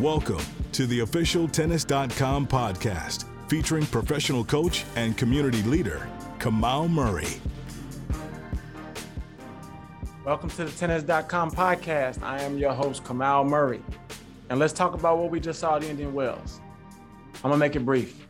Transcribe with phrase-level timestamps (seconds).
[0.00, 6.06] Welcome to the official Tennis.com podcast featuring professional coach and community leader,
[6.38, 7.40] Kamau Murray.
[10.22, 12.22] Welcome to the Tennis.com podcast.
[12.22, 13.82] I am your host, Kamau Murray.
[14.50, 16.60] And let's talk about what we just saw at Indian Wells.
[17.36, 18.26] I'm going to make it brief.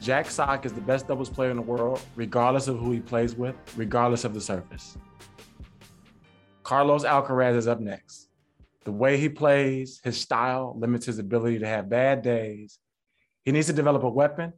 [0.00, 3.34] Jack Sock is the best doubles player in the world, regardless of who he plays
[3.34, 4.96] with, regardless of the surface.
[6.62, 8.25] Carlos Alcaraz is up next
[8.86, 12.78] the way he plays, his style limits his ability to have bad days.
[13.44, 14.52] He needs to develop a weapon,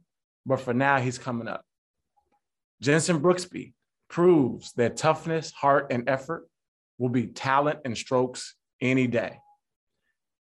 [0.45, 1.65] but for now, he's coming up.
[2.79, 3.73] Jenson Brooksby
[4.07, 6.47] proves that toughness, heart, and effort
[6.99, 9.37] will be talent and strokes any day.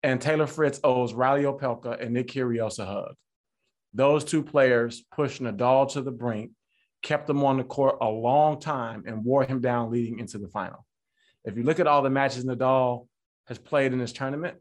[0.03, 3.15] And Taylor Fritz owes Reilly Opelka and Nick Kyrgios a hug.
[3.93, 6.51] Those two players pushed Nadal to the brink,
[7.01, 10.49] kept him on the court a long time, and wore him down leading into the
[10.49, 10.85] final.
[11.45, 13.07] If you look at all the matches Nadal
[13.49, 14.57] has played in this tournament.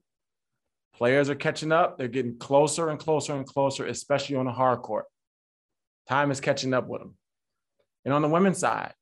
[0.94, 1.96] Players are catching up.
[1.96, 5.04] They're getting closer and closer and closer, especially on the hard court.
[6.08, 7.14] Time is catching up with them.
[8.04, 8.94] And on the women's side,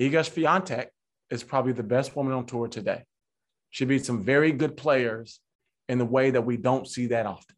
[0.00, 0.88] Iga Swiatek
[1.30, 3.02] is probably the best woman on tour today.
[3.70, 5.40] She beat some very good players
[5.88, 7.56] in the way that we don't see that often.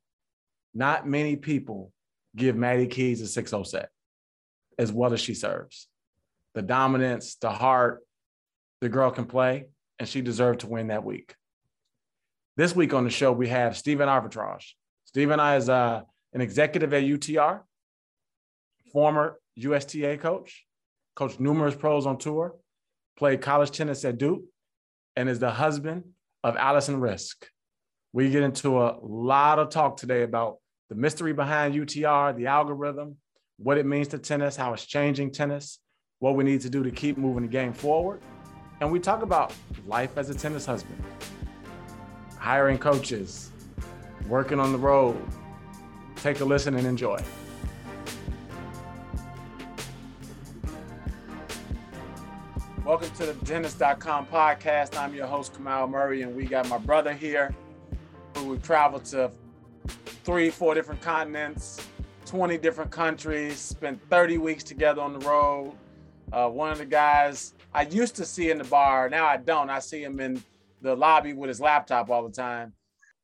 [0.72, 1.92] Not many people
[2.36, 3.88] give Maddie Keys a 6 0 set
[4.78, 5.88] as well as she serves.
[6.54, 8.02] The dominance, the heart,
[8.80, 9.66] the girl can play,
[9.98, 11.34] and she deserved to win that week.
[12.60, 14.62] This week on the show, we have Stephen Amritraj.
[15.06, 16.02] Stephen I is uh,
[16.34, 17.62] an executive at UTR,
[18.92, 20.66] former USTA coach,
[21.16, 22.56] coached numerous pros on tour,
[23.16, 24.42] played college tennis at Duke,
[25.16, 26.04] and is the husband
[26.44, 27.46] of Alison Riske.
[28.12, 30.58] We get into a lot of talk today about
[30.90, 33.16] the mystery behind UTR, the algorithm,
[33.56, 35.78] what it means to tennis, how it's changing tennis,
[36.18, 38.20] what we need to do to keep moving the game forward.
[38.82, 39.50] And we talk about
[39.86, 41.02] life as a tennis husband,
[42.40, 43.50] hiring coaches,
[44.26, 45.14] working on the road.
[46.16, 47.22] Take a listen and enjoy.
[52.82, 54.98] Welcome to the tennis.com podcast.
[54.98, 57.54] I'm your host, Kamau Murray, and we got my brother here
[58.34, 59.30] who we traveled to
[60.24, 61.86] three, four different continents,
[62.24, 65.74] 20 different countries, spent 30 weeks together on the road.
[66.32, 69.68] Uh, one of the guys I used to see in the bar, now I don't.
[69.68, 70.42] I see him in
[70.80, 72.72] the lobby with his laptop all the time.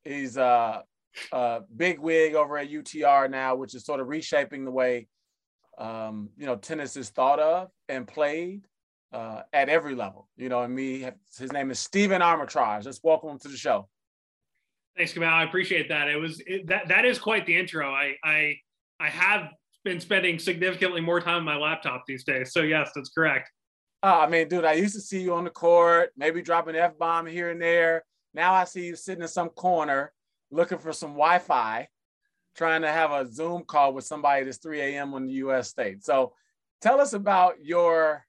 [0.05, 0.85] He's a,
[1.33, 5.09] a big wig over at UTR now, which is sort of reshaping the way
[5.79, 8.63] um, you know tennis is thought of and played
[9.13, 10.29] uh, at every level.
[10.37, 11.09] You know, and me,
[11.39, 12.85] his name is Stephen Amritraj.
[12.85, 13.89] Let's welcome him to the show.
[14.97, 15.27] Thanks, Kamau.
[15.27, 16.09] I appreciate that.
[16.09, 17.91] It was it, that that is quite the intro.
[17.91, 18.57] I I
[18.99, 19.51] I have
[19.85, 22.53] been spending significantly more time on my laptop these days.
[22.53, 23.51] So yes, that's correct.
[24.09, 26.97] Oh, I mean, dude, I used to see you on the court, maybe dropping F
[26.97, 28.05] bomb here and there.
[28.35, 30.13] Now I see you sitting in some corner
[30.53, 31.89] looking for some Wi Fi,
[32.55, 35.13] trying to have a Zoom call with somebody that's 3 a.m.
[35.13, 36.05] on the US state.
[36.05, 36.35] So
[36.81, 38.25] tell us about your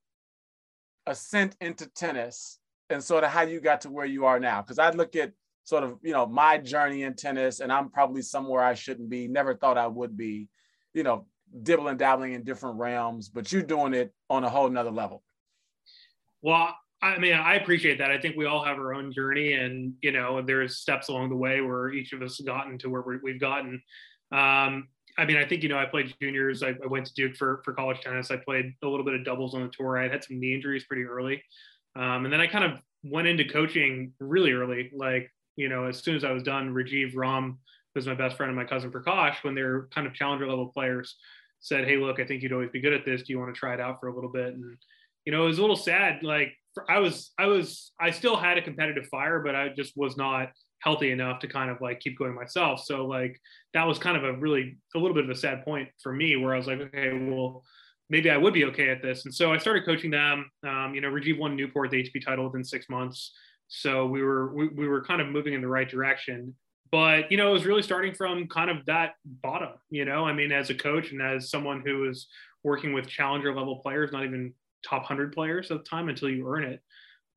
[1.06, 2.58] ascent into tennis
[2.90, 4.64] and sort of how you got to where you are now.
[4.64, 5.32] Because I look at
[5.64, 9.28] sort of, you know, my journey in tennis and I'm probably somewhere I shouldn't be,
[9.28, 10.50] never thought I would be,
[10.96, 11.28] you know,
[11.62, 15.22] dibbling dabbling in different realms, but you're doing it on a whole nother level.
[16.42, 18.10] Well, I mean, I appreciate that.
[18.12, 21.36] I think we all have our own journey, and you know, there's steps along the
[21.36, 23.82] way where each of us gotten to where we've gotten.
[24.32, 24.88] Um,
[25.20, 26.64] I mean, I think you know, I played juniors.
[26.64, 28.32] I, I, went to Duke for for college tennis.
[28.32, 29.98] I played a little bit of doubles on the tour.
[29.98, 31.44] I had some knee injuries pretty early,
[31.96, 34.92] um, and then I kind of went into coaching really early.
[34.94, 37.60] Like you know, as soon as I was done, Rajiv Ram,
[37.94, 41.16] who's my best friend and my cousin Prakash, when they're kind of challenger level players,
[41.60, 43.22] said, "Hey, look, I think you'd always be good at this.
[43.22, 44.78] Do you want to try it out for a little bit?" And
[45.28, 46.24] you know, it was a little sad.
[46.24, 46.54] Like
[46.88, 50.52] I was, I was, I still had a competitive fire, but I just was not
[50.80, 52.86] healthy enough to kind of like keep going myself.
[52.86, 53.38] So like
[53.74, 56.38] that was kind of a really a little bit of a sad point for me
[56.38, 57.66] where I was like, okay, well,
[58.10, 59.26] maybe I would be okay at this.
[59.26, 60.50] And so I started coaching them.
[60.66, 63.34] Um, you know, Rajiv won Newport the ATP title within six months.
[63.68, 66.56] So we were we, we were kind of moving in the right direction.
[66.90, 69.74] But you know, it was really starting from kind of that bottom.
[69.90, 72.30] You know, I mean, as a coach and as someone who is
[72.64, 74.54] working with challenger level players, not even
[74.88, 76.82] top 100 players at the time until you earn it.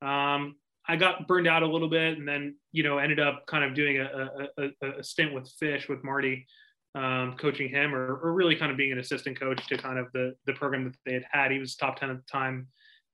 [0.05, 0.55] Um,
[0.87, 3.75] I got burned out a little bit, and then you know ended up kind of
[3.75, 6.45] doing a, a, a stint with Fish with Mardy,
[6.95, 10.07] um, coaching him, or, or really kind of being an assistant coach to kind of
[10.13, 11.51] the the program that they had had.
[11.51, 12.67] He was top ten at the time,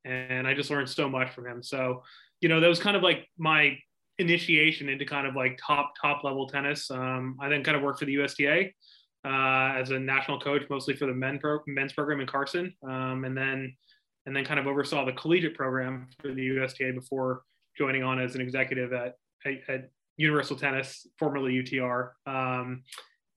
[0.06, 1.62] and I just learned so much from him.
[1.62, 2.04] So,
[2.40, 3.78] you know, that was kind of like my
[4.18, 6.90] initiation into kind of like top top level tennis.
[6.90, 8.72] Um, I then kind of worked for the USTA
[9.26, 13.26] uh, as a national coach, mostly for the men pro- men's program in Carson, um,
[13.26, 13.76] and then
[14.28, 17.42] and then kind of oversaw the collegiate program for the USTA before
[17.78, 19.16] joining on as an executive at,
[19.46, 22.10] at, at Universal Tennis, formerly UTR.
[22.26, 22.84] Um,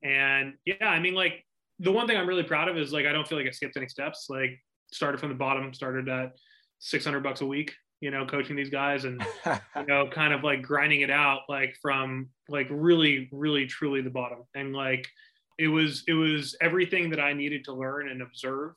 [0.03, 1.45] and yeah, I mean, like
[1.79, 3.77] the one thing I'm really proud of is like I don't feel like I skipped
[3.77, 4.27] any steps.
[4.29, 4.59] Like
[4.93, 6.33] started from the bottom, started at
[6.81, 9.25] 600 bucks a week, you know, coaching these guys and
[9.77, 14.11] you know, kind of like grinding it out, like from like really, really, truly the
[14.11, 14.41] bottom.
[14.57, 15.07] And like
[15.57, 18.73] it was, it was everything that I needed to learn and observe.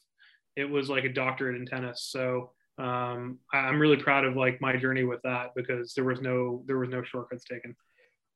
[0.55, 2.07] It was like a doctorate in tennis.
[2.09, 6.63] So um, I'm really proud of like my journey with that because there was no,
[6.65, 7.75] there was no shortcuts taken.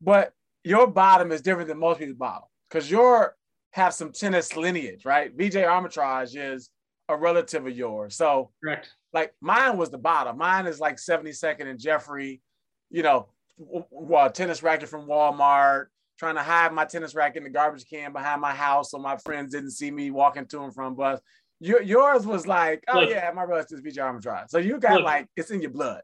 [0.01, 0.33] But
[0.63, 3.35] your bottom is different than most people's bottom because you're
[3.71, 5.35] have some tennis lineage, right?
[5.37, 6.69] Vijay Amritraj is
[7.09, 8.15] a relative of yours.
[8.15, 8.89] So correct.
[9.13, 10.37] Like mine was the bottom.
[10.37, 12.41] Mine is like 72nd and Jeffery,
[12.89, 13.27] you know,
[13.57, 15.85] well, tennis racket from Walmart,
[16.19, 19.17] trying to hide my tennis racket in the garbage can behind my house so my
[19.17, 21.19] friends didn't see me walking to and from bus.
[21.59, 24.49] Your, yours was like, oh look, yeah, my brother's Vijay Amritraj.
[24.49, 26.01] So you got look, like it's in your blood.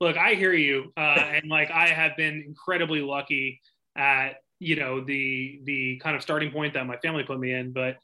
[0.00, 3.60] Look, I hear you, uh, and like I have been incredibly lucky
[3.96, 7.72] at you know the the kind of starting point that my family put me in
[7.72, 7.96] but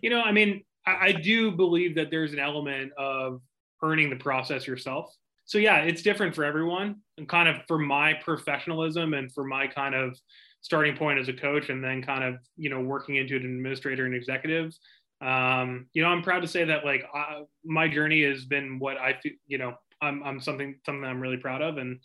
[0.00, 3.40] you know i mean I, I, do believe that there's an element of
[3.82, 5.14] earning the process yourself
[5.44, 9.66] so yeah it's different for everyone and kind of for my professionalism and for my
[9.66, 10.18] kind of
[10.60, 14.06] starting point as a coach and then kind of you know working into an administrator
[14.06, 14.72] and executive
[15.20, 18.96] um, you know i'm proud to say that like I, my journey has been what
[18.96, 21.98] i feel you know I'm, I'm something something that i'm really proud of and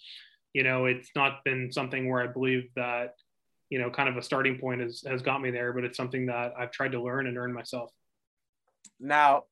[0.54, 3.14] you know it's not been something where i believe that
[3.74, 6.28] you know, kind of a starting point has, has got me there, but it's something
[6.28, 7.90] that I've tried to learn and earn myself.
[9.00, 9.46] Now,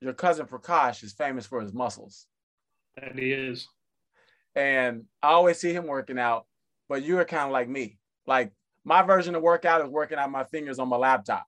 [0.00, 2.26] your cousin Prakash is famous for his muscles.
[3.00, 3.68] And he is.
[4.56, 6.46] And I always see him working out,
[6.88, 7.98] but you are kind of like me.
[8.26, 8.50] Like
[8.84, 11.46] my version of workout is working out my fingers on my laptop.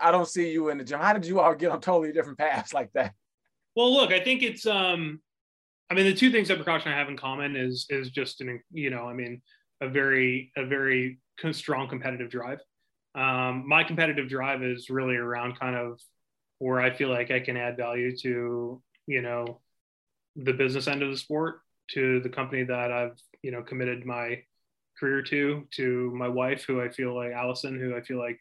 [0.00, 1.00] I don't see you in the gym.
[1.00, 3.14] How did you all get on totally different paths like that?
[3.74, 5.20] Well, look, I think it's um
[5.90, 8.60] I mean the two things that and I have in common is is just an
[8.72, 9.42] you know, I mean,
[9.80, 11.18] a very a very
[11.52, 12.60] strong competitive drive.
[13.14, 16.00] Um, my competitive drive is really around kind of
[16.58, 19.60] where I feel like I can add value to, you know,
[20.36, 21.60] the business end of the sport,
[21.92, 24.42] to the company that I've, you know, committed my
[24.98, 28.40] career to, to my wife, who I feel like Allison, who I feel like,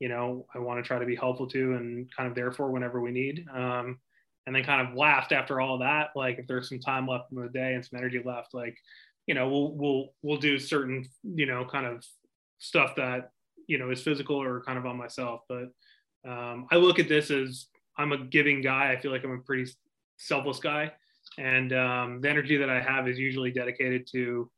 [0.00, 2.70] you know, I want to try to be helpful to and kind of there for
[2.70, 3.46] whenever we need.
[3.52, 3.98] Um,
[4.46, 7.40] and then kind of last after all that, like if there's some time left in
[7.40, 8.76] the day and some energy left, like,
[9.26, 12.04] you know, we'll, we'll, we'll do certain, you know, kind of
[12.58, 13.30] stuff that
[13.66, 15.68] you know is physical or kind of on myself but
[16.28, 17.66] um, i look at this as
[17.96, 19.70] i'm a giving guy i feel like i'm a pretty
[20.16, 20.90] selfless guy
[21.38, 24.50] and um, the energy that i have is usually dedicated to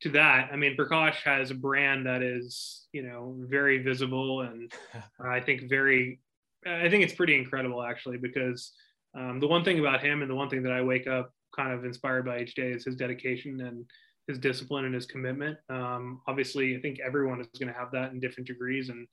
[0.00, 4.72] to that i mean prakash has a brand that is you know very visible and
[5.20, 6.20] i think very
[6.66, 8.72] i think it's pretty incredible actually because
[9.16, 11.72] um, the one thing about him and the one thing that i wake up kind
[11.72, 13.86] of inspired by each day is his dedication and
[14.28, 15.58] his discipline and his commitment.
[15.68, 19.06] Um, obviously, I think everyone is going to have that in different degrees and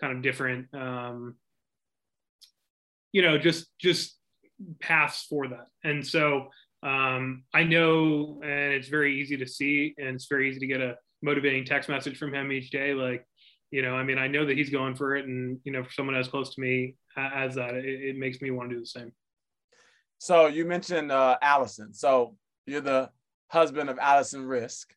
[0.00, 1.36] kind of different, um,
[3.12, 4.16] you know, just just
[4.80, 5.68] paths for that.
[5.84, 6.48] And so
[6.86, 10.80] um, I know, and it's very easy to see, and it's very easy to get
[10.80, 13.26] a motivating text message from him each day, like.
[13.72, 15.90] You know, I mean, I know that he's going for it, and you know, for
[15.90, 18.86] someone as close to me as that, it, it makes me want to do the
[18.86, 19.10] same.
[20.18, 21.92] So you mentioned uh, Allison.
[21.92, 23.10] So you're the
[23.48, 24.92] husband of Alison Riske.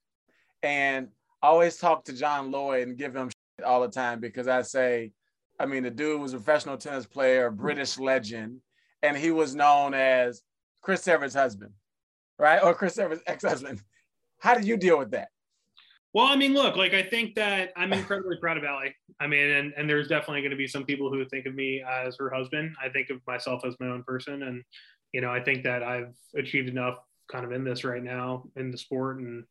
[0.63, 1.09] And
[1.41, 3.29] I always talk to John Lloyd and give him
[3.65, 5.11] all the time because I say,
[5.59, 8.61] I mean, the dude was a professional tennis player, a British legend,
[9.03, 10.41] and he was known as
[10.81, 11.71] Chris Evert's husband,
[12.39, 12.63] right?
[12.63, 13.81] Or Chris Evert's ex-husband.
[14.39, 15.29] How did you deal with that?
[16.13, 18.95] Well, I mean, look, like I think that I'm incredibly proud of Allie.
[19.19, 21.83] I mean, and, and there's definitely going to be some people who think of me
[21.87, 22.75] as her husband.
[22.83, 24.41] I think of myself as my own person.
[24.43, 24.63] And,
[25.11, 26.97] you know, I think that I've achieved enough
[27.29, 29.45] kind of in this right now in the sport and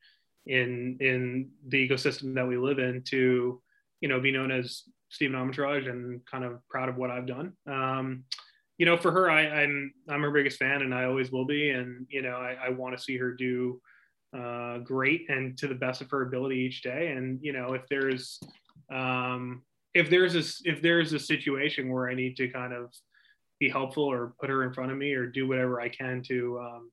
[0.46, 3.62] in in the ecosystem that we live in to
[4.00, 7.52] you know be known as Stephen Amritraj and kind of proud of what I've done.
[7.66, 8.24] Um,
[8.78, 11.70] you know, for her, I, I'm I'm her biggest fan, and I always will be.
[11.70, 13.80] And you know, I, I want to see her do
[14.36, 17.08] uh, great and to the best of her ability each day.
[17.08, 18.40] And you know, if there's
[18.90, 19.62] um,
[19.94, 22.92] if there's a if there's a situation where I need to kind of
[23.58, 26.60] be helpful or put her in front of me or do whatever I can to
[26.60, 26.90] um,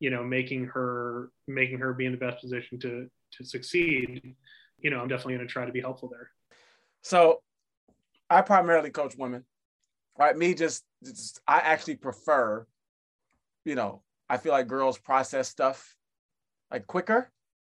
[0.00, 4.34] you know, making her making her be in the best position to to succeed,
[4.78, 6.30] you know, I'm definitely going to try to be helpful there.
[7.02, 7.40] So,
[8.30, 9.44] I primarily coach women,
[10.18, 10.36] right?
[10.36, 12.66] Me, just, just I actually prefer,
[13.64, 15.96] you know, I feel like girls process stuff
[16.70, 17.30] like quicker.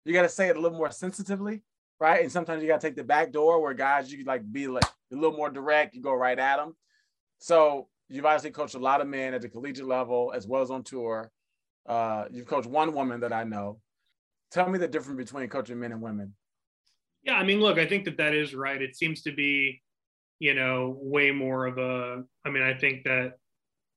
[0.06, 1.63] You got to say it a little more sensitively,
[2.00, 2.22] right?
[2.22, 4.86] And sometimes you got to take the back door where guys you like be like
[5.12, 5.96] a little more direct.
[5.96, 6.75] You go right at them.
[7.39, 10.72] So you've obviously coached a lot of men at the collegiate level as well as
[10.72, 11.32] on tour.
[11.86, 13.79] Uh, you've coached one woman that I know.
[14.51, 16.34] Tell me the difference between coaching men and women.
[17.24, 18.82] Yeah, I mean, look, I think that that is right.
[18.82, 19.82] It seems to be,
[20.39, 22.24] you know, way more of a.
[22.46, 23.34] I mean, I think that,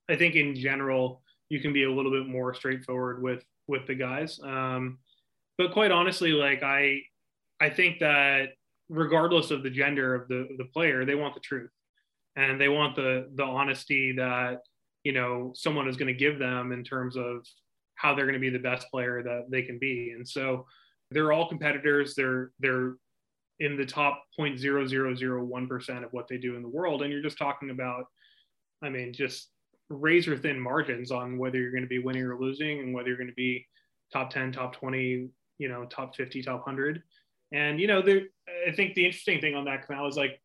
[0.09, 3.95] I think in general, you can be a little bit more straightforward with with the
[3.95, 4.41] guys.
[4.43, 4.99] Um,
[5.59, 7.01] but quite honestly, like I,
[7.61, 8.51] I think that
[8.89, 11.71] regardless of the gender of the the player, they want the truth,
[12.37, 14.61] and they want the the honesty that
[15.05, 17.47] you know someone is going to give them in terms of
[17.95, 20.13] how they're going to be the best player that they can be.
[20.17, 20.67] And so
[21.11, 22.15] they're all competitors.
[22.15, 22.95] They're they're
[23.61, 27.03] in the top 0.0001% of what they do in the world.
[27.03, 28.07] And you're just talking about,
[28.83, 29.51] I mean, just
[29.91, 33.19] razor thin margins on whether you're going to be winning or losing and whether you're
[33.19, 33.67] going to be
[34.13, 37.03] top 10, top 20, you know, top 50, top 100.
[37.53, 40.41] And, you know, I think the interesting thing on that, Kamau, is like,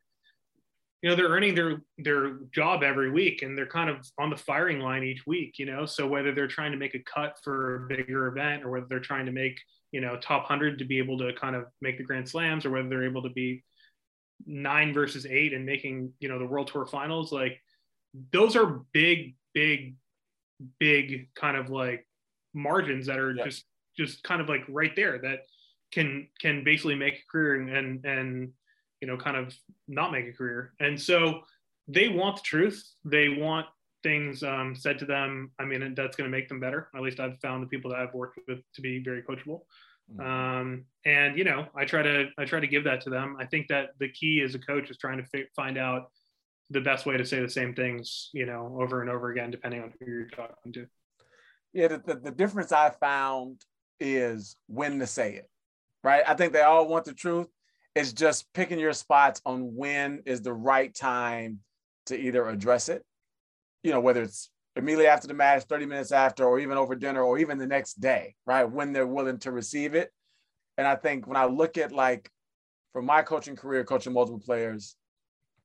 [1.05, 4.35] you know they're earning their their job every week and they're kind of on the
[4.35, 7.75] firing line each week you know so whether they're trying to make a cut for
[7.75, 9.55] a bigger event or whether they're trying to make
[9.91, 12.71] you know top 100 to be able to kind of make the grand slams or
[12.71, 13.63] whether they're able to be
[14.47, 17.62] nine versus eight and making you know the world tour finals like
[18.33, 19.95] those are big big
[20.79, 22.03] big kind of like
[22.55, 23.43] margins that are yeah.
[23.45, 23.63] just
[23.95, 25.41] just kind of like right there that
[25.91, 28.51] can can basically make a career and and
[29.05, 29.55] you know, kind of
[29.88, 30.74] not make a career.
[30.79, 31.41] And so
[31.88, 32.83] they want the truth.
[33.03, 33.67] They want
[34.01, 35.51] things um, said to them.
[35.59, 36.89] I mean, that's going to make them better.
[36.95, 39.62] At least I've found the people that I've worked with to be very coachable.
[40.12, 40.21] Mm-hmm.
[40.21, 43.38] Um, and you know, I try to I try to give that to them.
[43.39, 46.09] I think that the key as a coach is trying to fi- find out
[46.71, 49.83] the best way to say the same things, you know, over and over again, depending
[49.83, 50.88] on who you're talking to.
[51.74, 53.62] Yeah, the, the, the difference I found
[54.00, 55.47] is when to say it,
[56.03, 56.24] right?
[56.27, 57.50] I think they all want the truth,
[57.95, 61.59] it's just picking your spots on when is the right time
[62.07, 63.03] to either address it,
[63.83, 67.23] you know, whether it's immediately after the match, 30 minutes after, or even over dinner,
[67.23, 68.65] or even the next day, right?
[68.65, 70.11] When they're willing to receive it.
[70.77, 72.29] And I think when I look at like
[72.91, 74.97] from my coaching career, coaching multiple players,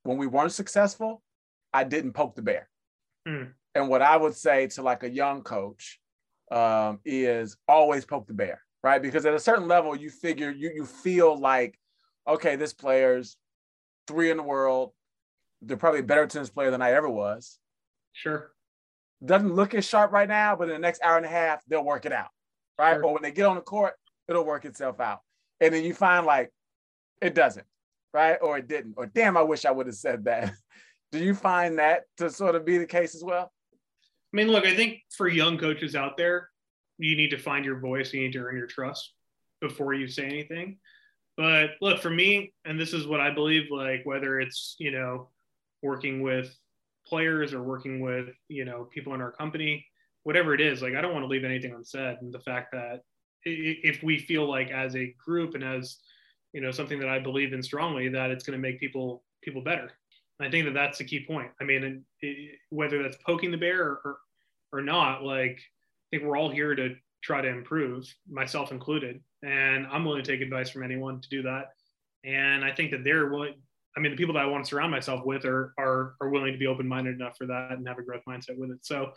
[0.05, 1.23] when we weren't successful,
[1.73, 2.69] I didn't poke the bear.
[3.29, 3.53] Mm.
[3.75, 6.01] And what I would say to like a young coach
[6.51, 9.03] um, is always poke the bear, right?
[9.03, 11.79] Because at a certain level, you figure you you feel like
[12.27, 13.37] okay, this player's
[14.07, 14.93] three in the world.
[15.63, 17.59] They're probably a better tennis player than I ever was.
[18.13, 18.53] Sure.
[19.25, 21.85] Doesn't look as sharp right now, but in the next hour and a half, they'll
[21.85, 22.31] work it out.
[22.79, 22.95] Right.
[22.95, 23.05] Sure.
[23.05, 23.95] Or when they get on the court,
[24.29, 25.21] it'll work itself out.
[25.61, 26.51] And then you find like
[27.21, 27.67] it doesn't,
[28.15, 28.39] right?
[28.41, 28.95] Or it didn't.
[28.97, 30.53] Or damn, I wish I would have said that.
[31.13, 33.53] Do you find that to sort of be the case as well?
[34.33, 36.49] I mean, look, I think for young coaches out there,
[36.99, 39.13] you need to find your voice, you need to earn your trust
[39.61, 40.79] before you say anything.
[41.41, 45.31] But look, for me, and this is what I believe, like whether it's, you know,
[45.81, 46.55] working with
[47.07, 49.87] players or working with, you know, people in our company,
[50.25, 52.19] whatever it is, like I don't want to leave anything unsaid.
[52.21, 53.05] And the fact that
[53.47, 55.97] if we feel like as a group and as,
[56.53, 59.63] you know, something that I believe in strongly, that it's going to make people people
[59.63, 59.93] better.
[60.41, 61.53] I think that that's the key point.
[61.59, 62.05] I mean,
[62.69, 64.19] whether that's poking the bear or,
[64.75, 69.21] or not, like I think we're all here to try to improve, myself included.
[69.43, 71.69] And I'm willing to take advice from anyone to do that.
[72.25, 73.55] And I think that they're willing.
[73.97, 76.53] I mean, the people that I want to surround myself with are are are willing
[76.53, 78.85] to be open minded enough for that and have a growth mindset with it.
[78.85, 79.13] So,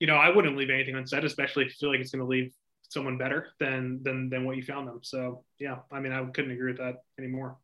[0.00, 2.26] you know, I wouldn't leave anything unsaid, especially if you feel like it's going to
[2.26, 2.52] leave
[2.90, 5.00] someone better than than than what you found them.
[5.02, 7.56] So, yeah, I mean, I couldn't agree with that anymore.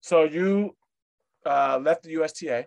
[0.00, 0.74] So you
[1.46, 2.66] uh, left the USTA.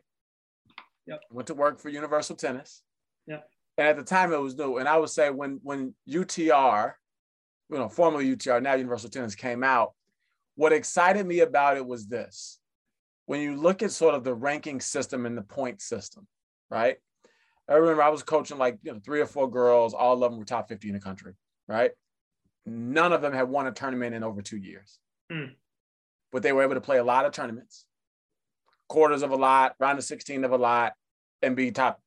[1.07, 1.21] Yep.
[1.31, 2.81] Went to work for Universal Tennis.
[3.27, 4.77] Yep and at the time it was new.
[4.77, 6.93] And I would say when when UTR,
[7.69, 9.93] you know, formerly UTR, now Universal Tennis came out,
[10.55, 12.59] what excited me about it was this.
[13.25, 16.27] When you look at sort of the ranking system and the point system,
[16.69, 16.97] right?
[17.67, 20.39] I remember I was coaching like you know three or four girls, all of them
[20.39, 21.33] were top 50 in the country,
[21.67, 21.91] right?
[22.65, 24.99] None of them had won a tournament in over two years.
[25.31, 25.53] Mm.
[26.31, 27.85] But they were able to play a lot of tournaments,
[28.87, 30.93] quarters of a lot, round of 16 of a lot,
[31.41, 32.01] and be top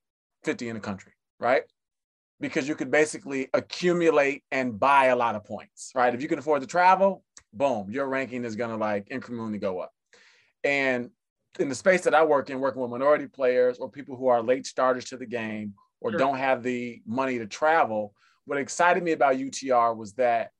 [0.45, 1.62] 50 in the country right?
[2.40, 6.14] Because you could basically accumulate and buy a lot of points, right?
[6.14, 9.80] If you can afford to travel, boom, your ranking is going to like incrementally go
[9.80, 9.92] up.
[10.64, 11.11] And
[11.59, 14.42] in the space that I work in, working with minority players or people who are
[14.42, 16.18] late starters to the game or sure.
[16.18, 18.14] don't have the money to travel,
[18.45, 20.50] what excited me about UTR was that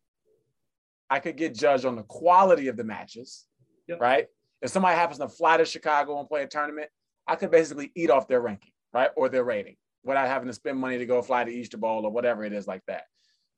[1.11, 3.47] I could get judged on the quality of the matches,
[3.87, 4.01] yep.
[4.01, 4.27] right?
[4.61, 6.91] If somebody happens to fly to Chicago and play a tournament,
[7.27, 9.11] I could basically eat off their ranking, right?
[9.17, 12.11] Or their rating without having to spend money to go fly to Easter Bowl or
[12.11, 13.05] whatever it is like that.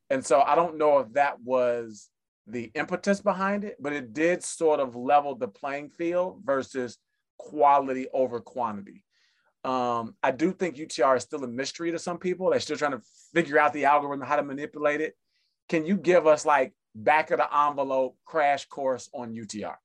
[0.08, 2.08] And so I don't know if that was
[2.46, 6.98] the impetus behind it, but it did sort of level the playing field versus
[7.38, 9.04] quality over quantity.
[9.62, 12.50] Um, I do think UTR is still a mystery to some people.
[12.50, 13.02] They're still trying to
[13.34, 15.14] figure out the algorithm, how to manipulate it.
[15.68, 19.76] Can you give us like back of the envelope crash course on UTR?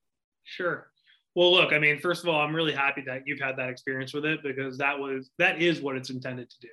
[0.44, 0.90] Sure.
[1.36, 4.14] Well, look, I mean, first of all, I'm really happy that you've had that experience
[4.14, 6.70] with it because that was that is what it's intended to do.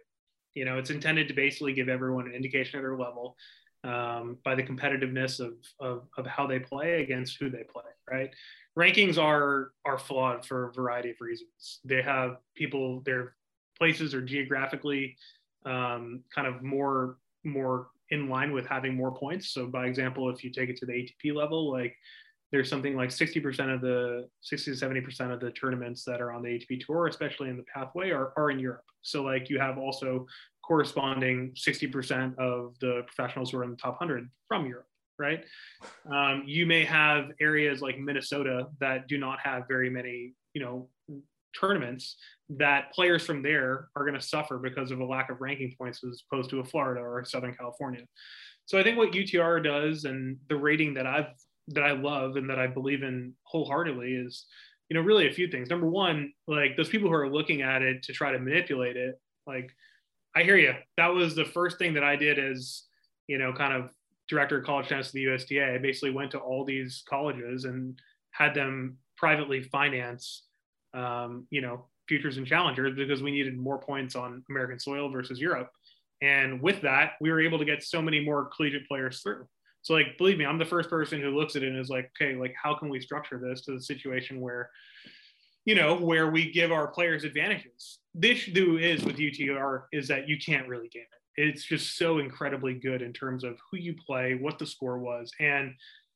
[0.54, 3.36] You know, it's intended to basically give everyone an indication of their level
[3.84, 7.82] um, by the competitiveness of, of, of how they play against who they play.
[8.08, 8.30] Right?
[8.78, 11.80] Rankings are are flawed for a variety of reasons.
[11.84, 13.34] They have people their
[13.78, 15.16] places are geographically
[15.66, 19.48] um, kind of more more in line with having more points.
[19.48, 21.96] So, by example, if you take it to the ATP level, like
[22.52, 26.42] there's something like 60% of the 60 to 70% of the tournaments that are on
[26.42, 28.84] the ATP tour, especially in the pathway, are, are in Europe.
[29.00, 30.26] So like you have also
[30.62, 34.86] corresponding 60% of the professionals who are in the top 100 from Europe,
[35.18, 35.44] right?
[36.12, 40.88] Um, you may have areas like Minnesota that do not have very many, you know,
[41.58, 42.16] tournaments
[42.50, 46.02] that players from there are going to suffer because of a lack of ranking points
[46.04, 48.02] as opposed to a Florida or Southern California.
[48.66, 51.26] So I think what UTR does and the rating that I've
[51.68, 54.46] that I love and that I believe in wholeheartedly is,
[54.88, 55.70] you know, really a few things.
[55.70, 59.20] Number one, like those people who are looking at it to try to manipulate it,
[59.46, 59.70] like
[60.34, 60.74] I hear you.
[60.96, 62.84] That was the first thing that I did as,
[63.26, 63.90] you know, kind of
[64.28, 65.74] director of college tennis of the USTA.
[65.74, 67.98] I basically went to all these colleges and
[68.30, 70.44] had them privately finance,
[70.94, 75.40] um, you know, futures and challengers because we needed more points on American soil versus
[75.40, 75.70] Europe.
[76.20, 79.46] And with that, we were able to get so many more collegiate players through.
[79.82, 82.10] So like, believe me, I'm the first person who looks at it and is like,
[82.16, 84.70] okay, like how can we structure this to the situation where,
[85.64, 87.98] you know, where we give our players advantages.
[88.14, 91.42] The issue is with UTR is that you can't really game it.
[91.42, 95.32] It's just so incredibly good in terms of who you play, what the score was,
[95.40, 95.74] and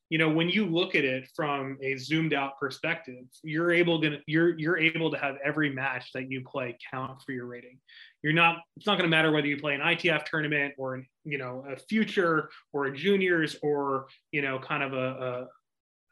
[0.08, 4.18] you know when you look at it from a zoomed out perspective you're able to
[4.26, 7.78] you're you're able to have every match that you play count for your rating.
[8.22, 11.38] You're not it's not going to matter whether you play an ITF tournament or you
[11.38, 15.48] know a future or a juniors or you know kind of a,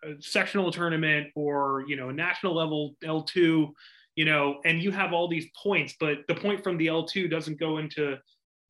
[0.04, 3.70] a, a sectional tournament or you know a national level L2
[4.16, 7.58] you know and you have all these points but the point from the L2 doesn't
[7.58, 8.16] go into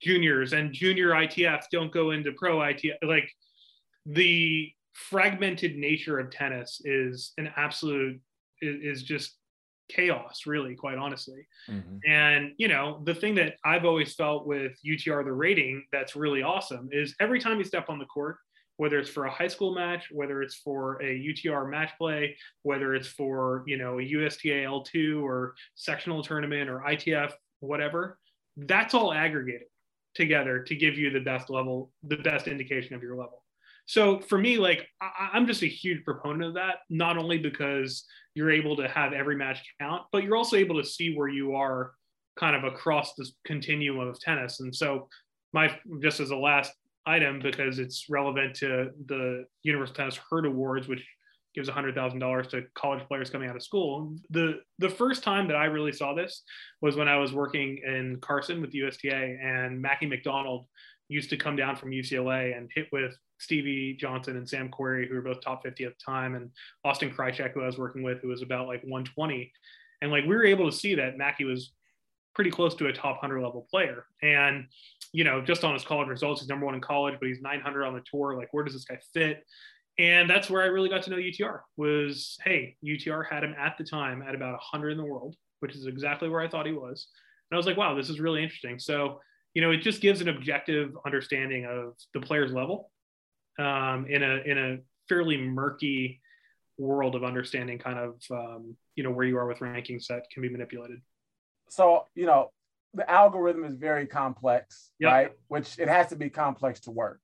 [0.00, 3.30] juniors and junior ITFs don't go into pro ITF like
[4.06, 8.20] the fragmented nature of tennis is an absolute
[8.62, 9.36] is, is just
[9.90, 11.98] chaos really quite honestly mm-hmm.
[12.06, 16.42] and you know the thing that i've always felt with utr the rating that's really
[16.42, 18.36] awesome is every time you step on the court
[18.76, 22.94] whether it's for a high school match whether it's for a utr match play whether
[22.94, 28.18] it's for you know a usta l2 or sectional tournament or itf whatever
[28.56, 29.66] that's all aggregated
[30.14, 33.43] together to give you the best level the best indication of your level
[33.86, 38.04] so for me, like I, am just a huge proponent of that, not only because
[38.34, 41.54] you're able to have every match count, but you're also able to see where you
[41.54, 41.92] are
[42.38, 44.60] kind of across this continuum of tennis.
[44.60, 45.08] And so
[45.52, 46.72] my just as a last
[47.06, 51.04] item, because it's relevant to the Universal Tennis Hurt Awards, which
[51.54, 54.16] gives $100,000 to college players coming out of school.
[54.30, 56.42] The the first time that I really saw this
[56.80, 60.66] was when I was working in Carson with USTA and Mackie McDonald
[61.08, 65.14] used to come down from UCLA and hit with Stevie Johnson and Sam Querrey, who
[65.14, 66.50] were both top 50 at the time, and
[66.84, 69.52] Austin Krajicek, who I was working with, who was about like 120.
[70.02, 71.72] And like we were able to see that Mackie was
[72.34, 74.06] pretty close to a top 100 level player.
[74.22, 74.66] And,
[75.12, 77.84] you know, just on his college results, he's number one in college, but he's 900
[77.84, 78.36] on the tour.
[78.36, 79.44] Like, where does this guy fit?
[79.98, 83.78] And that's where I really got to know UTR was, hey, UTR had him at
[83.78, 86.72] the time at about 100 in the world, which is exactly where I thought he
[86.72, 87.06] was.
[87.50, 88.80] And I was like, wow, this is really interesting.
[88.80, 89.20] So,
[89.54, 92.90] you know, it just gives an objective understanding of the player's level
[93.58, 96.20] um, in a in a fairly murky
[96.78, 100.42] world of understanding kind of um, you know where you are with rankings that can
[100.42, 101.00] be manipulated
[101.68, 102.50] so you know
[102.94, 105.12] the algorithm is very complex yep.
[105.12, 107.20] right which it has to be complex to work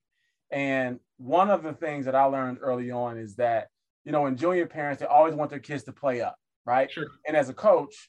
[0.50, 3.68] and one of the things that i learned early on is that
[4.04, 7.08] you know in junior parents they always want their kids to play up right sure.
[7.26, 8.08] and as a coach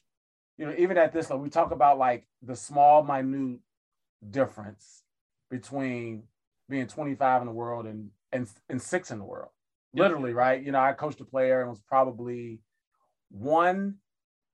[0.58, 3.58] you know even at this level we talk about like the small minute
[4.30, 5.02] difference
[5.50, 6.24] between
[6.68, 9.50] being 25 in the world and and, and six in the world.
[9.94, 10.62] Literally, right?
[10.62, 12.60] You know, I coached a player and was probably
[13.30, 13.96] one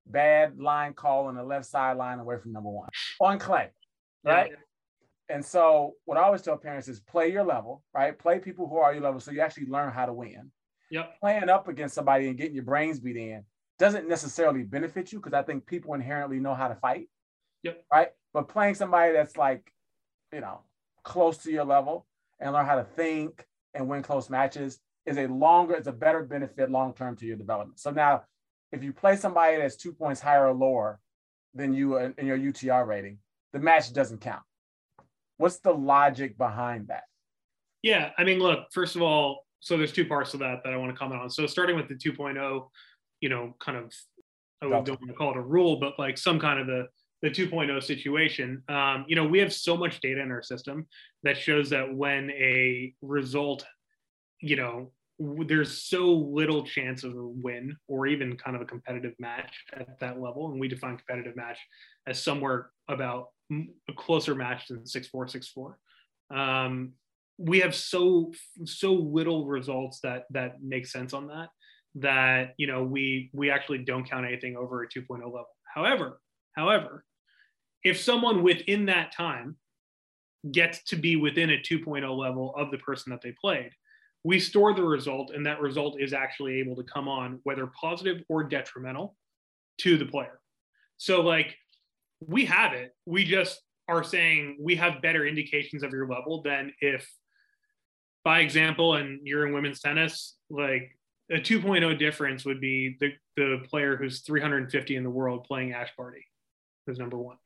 [0.05, 2.89] bad line call on the left sideline away from number one
[3.21, 3.69] on clay,
[4.23, 4.51] right?
[5.29, 8.17] and so what I always tell parents is play your level, right?
[8.17, 10.51] Play people who are your level so you actually learn how to win.
[10.91, 11.19] Yep.
[11.21, 13.43] Playing up against somebody and getting your brains beat in
[13.77, 17.09] doesn't necessarily benefit you because I think people inherently know how to fight.
[17.63, 17.83] Yep.
[17.93, 18.09] Right.
[18.33, 19.71] But playing somebody that's like,
[20.31, 20.61] you know,
[21.03, 22.05] close to your level
[22.39, 26.23] and learn how to think and win close matches is a longer, it's a better
[26.23, 27.79] benefit long term to your development.
[27.79, 28.23] So now,
[28.71, 30.99] if you play somebody that's two points higher or lower
[31.55, 33.17] than you in your UTR rating,
[33.51, 34.43] the match doesn't count.
[35.37, 37.03] What's the logic behind that?
[37.81, 40.77] Yeah, I mean, look, first of all, so there's two parts of that that I
[40.77, 41.29] want to comment on.
[41.29, 42.67] So starting with the 2.0,
[43.21, 43.93] you know, kind of,
[44.61, 46.87] I don't want to call it a rule, but like some kind of the
[47.21, 48.63] the 2.0 situation.
[48.69, 50.87] Um, you know, we have so much data in our system
[51.23, 53.65] that shows that when a result,
[54.41, 59.13] you know, there's so little chance of a win or even kind of a competitive
[59.19, 60.49] match at that level.
[60.49, 61.57] And we define competitive match
[62.07, 65.73] as somewhere about a closer match than 6-4,
[66.31, 66.35] 6-4.
[66.37, 66.93] Um,
[67.37, 68.33] we have so
[68.65, 71.47] so little results that that make sense on that
[71.95, 75.47] that you know we we actually don't count anything over a 2.0 level.
[75.73, 76.19] However,
[76.55, 77.05] however,
[77.83, 79.55] if someone within that time
[80.51, 83.71] gets to be within a 2.0 level of the person that they played,
[84.23, 88.21] we store the result, and that result is actually able to come on, whether positive
[88.27, 89.15] or detrimental,
[89.79, 90.39] to the player.
[90.97, 91.55] So, like,
[92.25, 92.93] we have it.
[93.05, 97.09] We just are saying we have better indications of your level than if,
[98.25, 100.91] by example, and you're in women's tennis, like
[101.31, 105.89] a 2.0 difference would be the, the player who's 350 in the world playing Ash
[105.97, 106.25] Barty,
[106.85, 107.37] who's number one.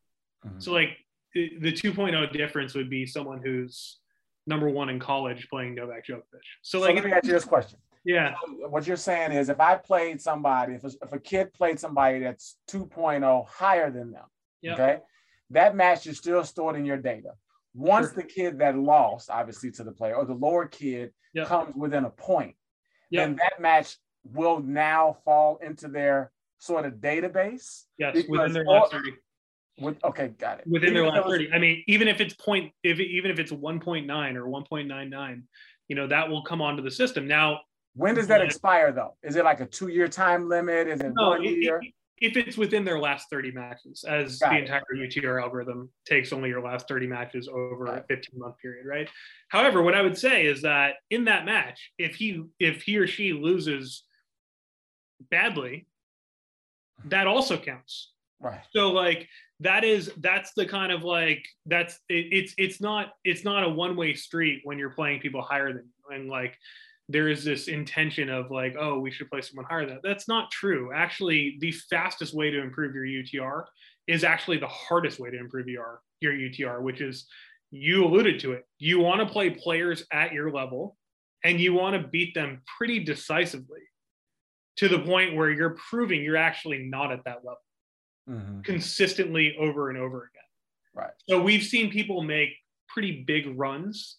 [0.46, 0.60] Mm-hmm.
[0.60, 0.98] So, like,
[1.34, 4.00] the, the 2.0 difference would be someone who's
[4.46, 6.24] number one in college playing Novak Djokovic.
[6.62, 7.80] So, like, so let me ask you this question.
[8.06, 8.36] Yeah.
[8.46, 11.80] So what you're saying is if I played somebody, if a, if a kid played
[11.80, 14.26] somebody that's 2.0 higher than them,
[14.62, 14.80] yep.
[14.80, 15.00] okay,
[15.52, 17.32] that match is still stored in your data.
[17.74, 18.16] Once sure.
[18.18, 21.48] the kid that lost, obviously to the player, or the lower kid yep.
[21.48, 22.56] comes within a point,
[23.10, 23.28] yep.
[23.28, 27.84] then that match will now fall into their sort of database.
[27.98, 29.12] Yes, within their last 30.
[29.80, 30.68] With, okay, got it.
[30.68, 31.52] Within even their last 30.
[31.52, 35.44] I mean, even if it's point, if even if it's 1.9 or 1.99,
[35.88, 37.28] you know, that will come onto the system.
[37.28, 37.62] Now,
[37.96, 39.16] when does that expire though?
[39.24, 40.88] Is it like a two year time limit?
[40.88, 41.82] Is it no, one year?
[42.24, 44.62] if it's within their last 30 matches, as Got the it.
[44.62, 49.10] entire UTR algorithm takes only your last 30 matches over a 15 month period, right?
[49.50, 53.08] However, what I would say is that in that match, if he if he or
[53.08, 54.04] she loses
[55.30, 55.86] badly,
[57.06, 58.14] that also counts.
[58.40, 58.62] Right.
[58.72, 59.28] So like
[59.64, 63.70] that is that's the kind of like that's it, it's it's not it's not a
[63.70, 66.16] one way street when you're playing people higher than you.
[66.16, 66.58] And like
[67.08, 70.28] there is this intention of like oh we should play someone higher than that that's
[70.28, 70.92] not true.
[70.94, 73.64] Actually the fastest way to improve your utr
[74.08, 77.26] is actually the hardest way to improve your your utr which is
[77.72, 78.66] you alluded to it.
[78.80, 80.98] You want to play players at your level
[81.44, 83.82] and you want to beat them pretty decisively
[84.78, 87.60] to the point where you're proving you're actually not at that level
[88.30, 88.62] mm-hmm.
[88.62, 90.44] consistently over and over again.
[90.96, 91.12] Right.
[91.30, 92.50] So we've seen people make
[92.88, 94.18] pretty big runs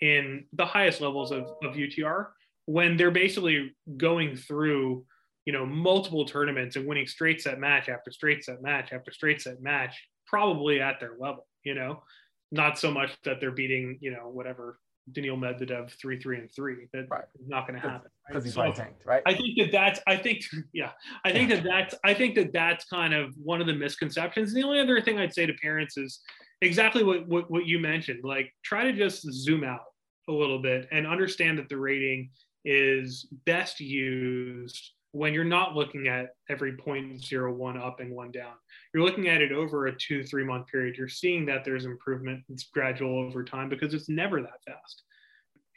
[0.00, 2.28] in the highest levels of, of UTR
[2.66, 5.04] when they're basically going through,
[5.44, 9.42] you know, multiple tournaments and winning straight set match after straight set match after straight
[9.42, 12.02] set match, probably at their level, you know,
[12.50, 14.78] not so much that they're beating, you know, whatever
[15.12, 16.88] Daniil Medvedev three, three, and three.
[16.92, 17.24] That's right.
[17.46, 18.10] not going to happen.
[18.26, 18.44] Because right?
[18.44, 19.22] he's so tanked, right?
[19.26, 20.00] I think that that's.
[20.06, 20.90] I think, yeah,
[21.24, 21.94] I think that that's.
[22.04, 24.52] I think that that's kind of one of the misconceptions.
[24.52, 26.20] And the only other thing I'd say to parents is
[26.62, 28.20] exactly what, what what you mentioned.
[28.24, 29.80] Like, try to just zoom out
[30.28, 32.30] a little bit and understand that the rating
[32.64, 38.54] is best used when you're not looking at every 0.01 up and one down
[38.92, 42.42] you're looking at it over a two three month period you're seeing that there's improvement
[42.48, 45.02] it's gradual over time because it's never that fast.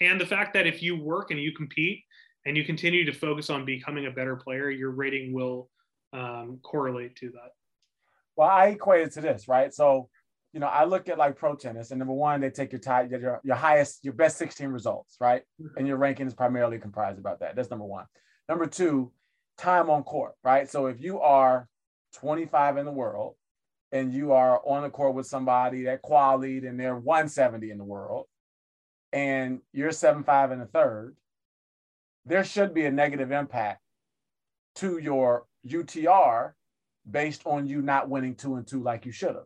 [0.02, 2.04] And the fact that if you work and you compete
[2.45, 5.69] and you continue to focus on becoming a better player your rating will
[6.13, 7.52] um, correlate to that.
[8.36, 9.71] Well i equate it to this right?
[9.71, 10.10] So
[10.52, 13.04] you know i look at like pro tennis and number one they take your tie
[13.04, 15.43] your, your highest your best 16 results right?
[15.62, 15.78] Mm-hmm.
[15.78, 17.56] and your ranking is primarily comprised about that.
[17.56, 18.06] That's number one.
[18.50, 19.12] Number two
[19.58, 20.70] time on court, right?
[20.70, 21.67] So if you are
[22.15, 23.36] 25 in the world
[23.91, 27.84] and you are on the court with somebody that qualified and they're 170 in the
[27.84, 28.26] world
[29.13, 31.15] and you're 75 in the third,
[32.26, 33.82] there should be a negative impact
[34.76, 36.52] to your UTR
[37.10, 39.46] based on you not winning two and two like you should have.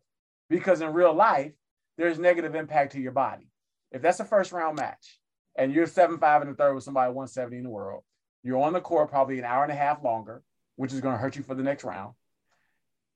[0.49, 1.53] Because in real life,
[1.97, 3.47] there's negative impact to your body.
[3.91, 5.19] If that's a first round match
[5.55, 8.03] and you're 7-5 in the third with somebody 170 in the world,
[8.43, 10.43] you're on the court probably an hour and a half longer,
[10.75, 12.13] which is going to hurt you for the next round.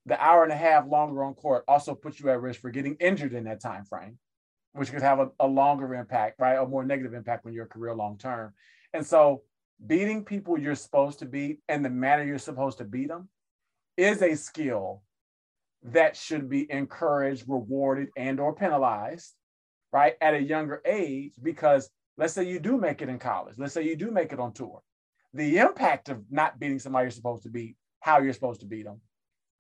[0.05, 2.95] The hour and a half longer on court also puts you at risk for getting
[2.99, 4.19] injured in that time frame,
[4.73, 6.55] which could have a, a longer impact, right?
[6.55, 8.53] A more negative impact on your career long term.
[8.93, 9.41] And so
[9.85, 13.29] beating people you're supposed to beat and the manner you're supposed to beat them
[13.97, 15.01] is a skill
[15.83, 19.33] that should be encouraged, rewarded, and or penalized,
[19.91, 21.33] right, at a younger age.
[21.41, 24.39] Because let's say you do make it in college, let's say you do make it
[24.39, 24.81] on tour,
[25.36, 28.86] the impact of not beating somebody you're supposed to beat, how you're supposed to beat
[28.86, 29.02] them,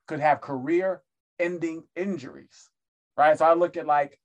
[0.07, 2.69] could have career-ending injuries,
[3.17, 3.37] right?
[3.37, 4.17] So I look at like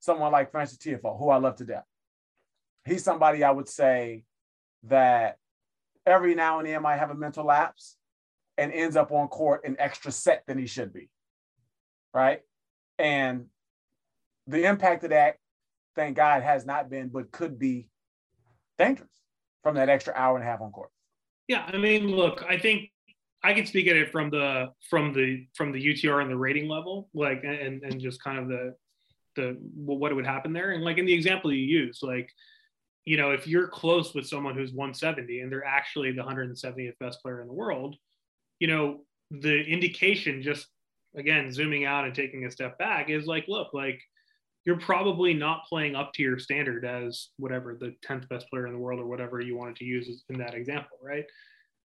[0.00, 1.84] someone like Frances Tiafoe, who I love to death.
[2.84, 4.24] He's somebody I would say
[4.84, 5.36] that
[6.04, 7.96] every now and then might have a mental lapse
[8.56, 11.10] and ends up on court an extra set than he should be.
[12.12, 12.40] Right.
[12.98, 13.46] And
[14.48, 15.36] the impact of that,
[15.94, 17.88] thank God, has not been, but could be
[18.78, 19.08] dangerous
[19.68, 20.88] from that extra hour and a half on court.
[21.46, 21.68] Yeah.
[21.70, 22.90] I mean, look, I think
[23.44, 26.68] I can speak at it from the from the from the UTR and the rating
[26.70, 28.74] level, like and and just kind of the
[29.36, 30.70] the what would happen there.
[30.70, 32.30] And like in the example you use, like
[33.04, 37.20] you know, if you're close with someone who's 170 and they're actually the 170th best
[37.22, 37.96] player in the world,
[38.60, 39.00] you know,
[39.30, 40.66] the indication just
[41.14, 44.00] again zooming out and taking a step back is like, look, like
[44.64, 48.72] you're probably not playing up to your standard as whatever the 10th best player in
[48.72, 51.24] the world or whatever you wanted to use in that example, right?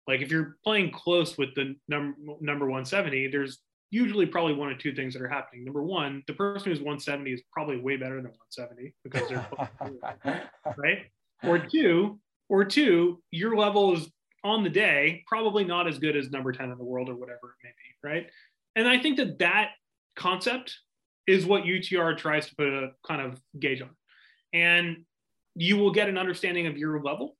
[0.08, 3.60] Like if you're playing close with the number number 170, there's
[3.92, 5.66] usually probably one or two things that are happening.
[5.66, 11.06] Number one, the person who's 170 is probably way better than 170 because they're right.
[11.44, 12.20] Or two,
[12.50, 14.10] or two, your level is
[14.44, 17.56] on the day probably not as good as number 10 in the world or whatever
[17.64, 18.28] it may be, right?
[18.76, 19.72] And I think that that
[20.16, 20.78] concept
[21.32, 23.90] is what UTR tries to put a kind of gauge on.
[24.54, 25.06] And
[25.56, 27.36] you will get an understanding of your level,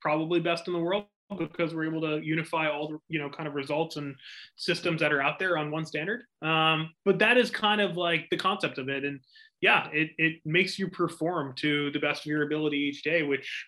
[0.00, 1.04] probably best in the world,
[1.38, 4.14] because we're able to unify all the you know kind of results and
[4.56, 6.22] systems that are out there on one standard.
[6.42, 9.04] Um, but that is kind of like the concept of it.
[9.04, 9.20] And
[9.60, 13.66] yeah it, it makes you perform to the best of your ability each day which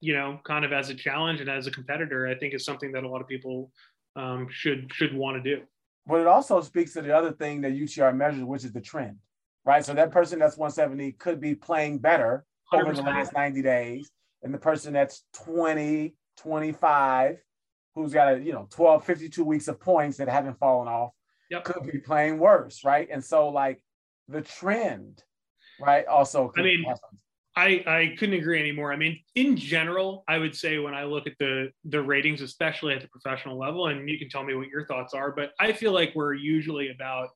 [0.00, 2.92] you know kind of as a challenge and as a competitor i think is something
[2.92, 3.70] that a lot of people
[4.16, 5.62] um, should should want to do
[6.06, 9.16] but it also speaks to the other thing that utr measures which is the trend
[9.64, 12.82] right so that person that's 170 could be playing better 100%.
[12.82, 14.10] over the last 90 days
[14.42, 17.38] and the person that's 20 25
[17.94, 21.12] who's got a you know 12 52 weeks of points that haven't fallen off
[21.50, 21.64] yep.
[21.64, 23.82] could be playing worse right and so like
[24.28, 25.22] the trend
[25.80, 26.84] right also i mean
[27.56, 28.92] I, I couldn't agree anymore.
[28.92, 32.94] I mean, in general, I would say when I look at the the ratings, especially
[32.94, 35.72] at the professional level, and you can tell me what your thoughts are, but I
[35.72, 37.30] feel like we're usually about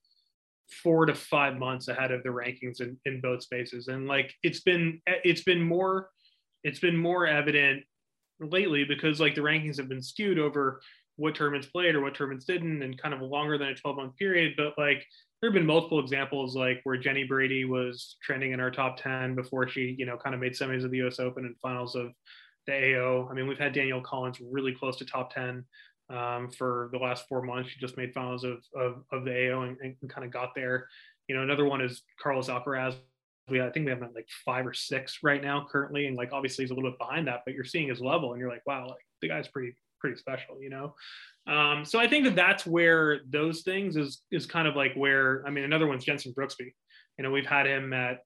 [0.83, 3.89] four to five months ahead of the rankings in, in both spaces.
[3.89, 6.11] And like it's been it's been more
[6.65, 7.83] it's been more evident
[8.41, 10.81] lately because like the rankings have been skewed over
[11.17, 14.17] what tournaments played or what tournaments didn't and kind of longer than a 12 month
[14.17, 15.05] period but like
[15.41, 19.35] there have been multiple examples like where jenny brady was trending in our top 10
[19.35, 22.13] before she you know kind of made semis of the us open and finals of
[22.67, 25.65] the ao i mean we've had danielle collins really close to top 10
[26.11, 27.71] um, for the last four months.
[27.71, 30.89] She just made finals of, of, of the ao and, and kind of got there.
[31.29, 32.97] You know another one is carlos alcaraz.
[33.49, 36.65] We I think we have like five or six right now currently, and like obviously
[36.65, 38.89] he's a little bit behind that, but you're seeing his level, and you're like, wow,
[38.89, 40.95] like the guy's pretty pretty special, you know.
[41.47, 45.45] Um, so I think that that's where those things is is kind of like where
[45.47, 46.73] I mean another one's Jenson Brooksby.
[47.19, 48.21] You know, we've had him at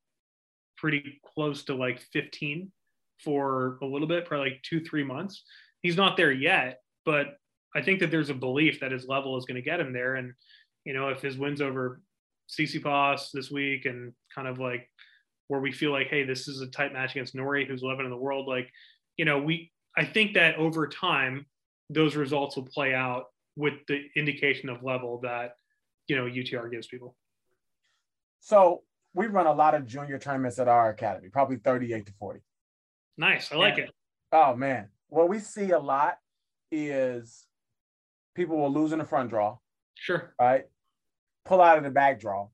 [0.76, 2.70] pretty close to like 15
[3.22, 5.44] for a little bit, probably like two three months.
[5.82, 7.36] He's not there yet, but
[7.76, 10.14] I think that there's a belief that his level is going to get him there,
[10.16, 10.32] and
[10.84, 12.00] you know if his wins over
[12.50, 14.88] CC Tsitsipas this week and kind of like
[15.48, 18.10] where we feel like, hey, this is a tight match against Norrie, who's 11 in
[18.10, 18.46] the world.
[18.46, 18.70] Like,
[19.16, 21.46] you know, we I think that over time
[21.94, 23.26] those results will play out
[23.56, 25.54] with the indication of level that
[26.08, 27.16] you know UTR gives people.
[28.40, 28.82] So
[29.14, 32.40] we run a lot of junior tournaments at our academy, probably 38 to 40.
[33.16, 33.52] Nice.
[33.52, 33.90] I like it.
[34.32, 34.88] Oh man.
[35.08, 36.18] What we see a lot
[36.72, 37.46] is
[38.34, 39.58] people will lose in the front draw.
[39.94, 40.34] Sure.
[40.40, 40.64] Right.
[41.44, 42.48] Pull out of the back draw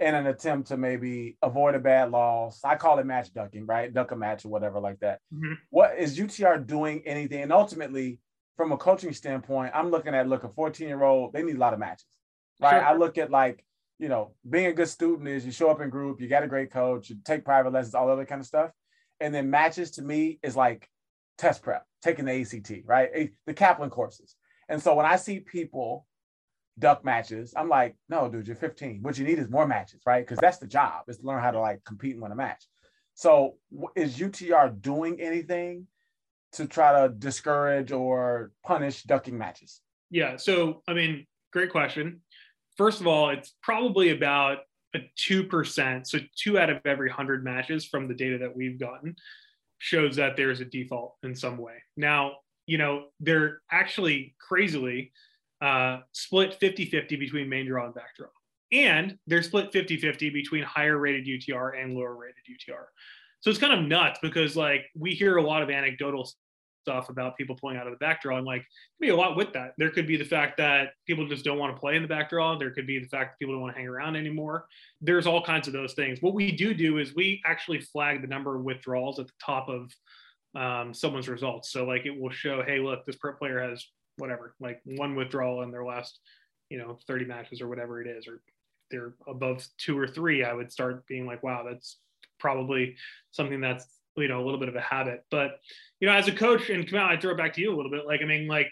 [0.00, 2.60] in an attempt to maybe avoid a bad loss.
[2.64, 3.92] I call it match ducking, right?
[3.92, 5.20] Duck a match or whatever like that.
[5.34, 5.54] Mm-hmm.
[5.70, 7.42] What is UTR doing anything?
[7.42, 8.20] And ultimately,
[8.56, 11.32] from a coaching standpoint, I'm looking at look a 14 year old.
[11.32, 12.06] They need a lot of matches,
[12.60, 12.80] right?
[12.80, 12.86] Sure.
[12.86, 13.64] I look at like
[13.98, 16.48] you know being a good student is you show up in group, you got a
[16.48, 18.70] great coach, you take private lessons, all that kind of stuff,
[19.20, 20.88] and then matches to me is like
[21.38, 23.32] test prep, taking the ACT, right?
[23.46, 24.36] The Kaplan courses.
[24.68, 26.04] And so when I see people
[26.78, 27.54] duck matches.
[27.56, 29.02] I'm like, no, dude, you're 15.
[29.02, 30.24] What you need is more matches, right?
[30.24, 32.64] Because that's the job is to learn how to like compete and win a match.
[33.14, 33.56] So
[33.96, 35.86] is UTR doing anything
[36.52, 39.80] to try to discourage or punish ducking matches?
[40.10, 40.36] Yeah.
[40.36, 42.22] So, I mean, great question.
[42.76, 44.58] First of all, it's probably about
[44.94, 49.16] a 2%, so two out of every 100 matches from the data that we've gotten
[49.78, 51.74] shows that there's a default in some way.
[51.96, 52.36] Now,
[52.66, 55.12] you know, they're actually crazily
[55.60, 58.28] uh, split 50 50 between main draw and back draw.
[58.70, 62.84] And they're split 50 50 between higher rated UTR and lower rated UTR.
[63.40, 66.28] So it's kind of nuts because, like, we hear a lot of anecdotal
[66.88, 68.38] stuff about people pulling out of the back draw.
[68.38, 68.64] And like,
[69.00, 69.74] be a lot with that.
[69.76, 72.30] There could be the fact that people just don't want to play in the back
[72.30, 72.56] draw.
[72.56, 74.66] There could be the fact that people don't want to hang around anymore.
[75.00, 76.22] There's all kinds of those things.
[76.22, 79.68] What we do do is we actually flag the number of withdrawals at the top
[79.68, 79.92] of
[80.54, 81.70] um, someone's results.
[81.70, 83.84] So like, it will show, hey, look, this player has
[84.18, 86.20] whatever, like one withdrawal in their last,
[86.68, 88.42] you know, 30 matches or whatever it is, or
[88.90, 91.98] they're above two or three, I would start being like, wow, that's
[92.38, 92.96] probably
[93.32, 95.24] something that's you know a little bit of a habit.
[95.30, 95.58] But
[96.00, 97.90] you know, as a coach, and Kamau, I throw it back to you a little
[97.90, 98.06] bit.
[98.06, 98.70] Like, I mean, like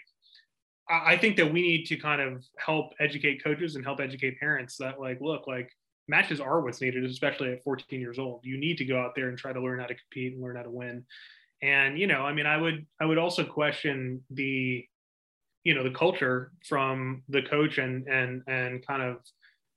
[0.89, 4.77] I think that we need to kind of help educate coaches and help educate parents
[4.77, 5.69] that like, look, like
[6.07, 8.41] matches are what's needed, especially at 14 years old.
[8.43, 10.55] You need to go out there and try to learn how to compete and learn
[10.55, 11.05] how to win.
[11.61, 14.85] And you know, I mean, I would I would also question the
[15.67, 19.17] you know the culture from the coach and and and kind of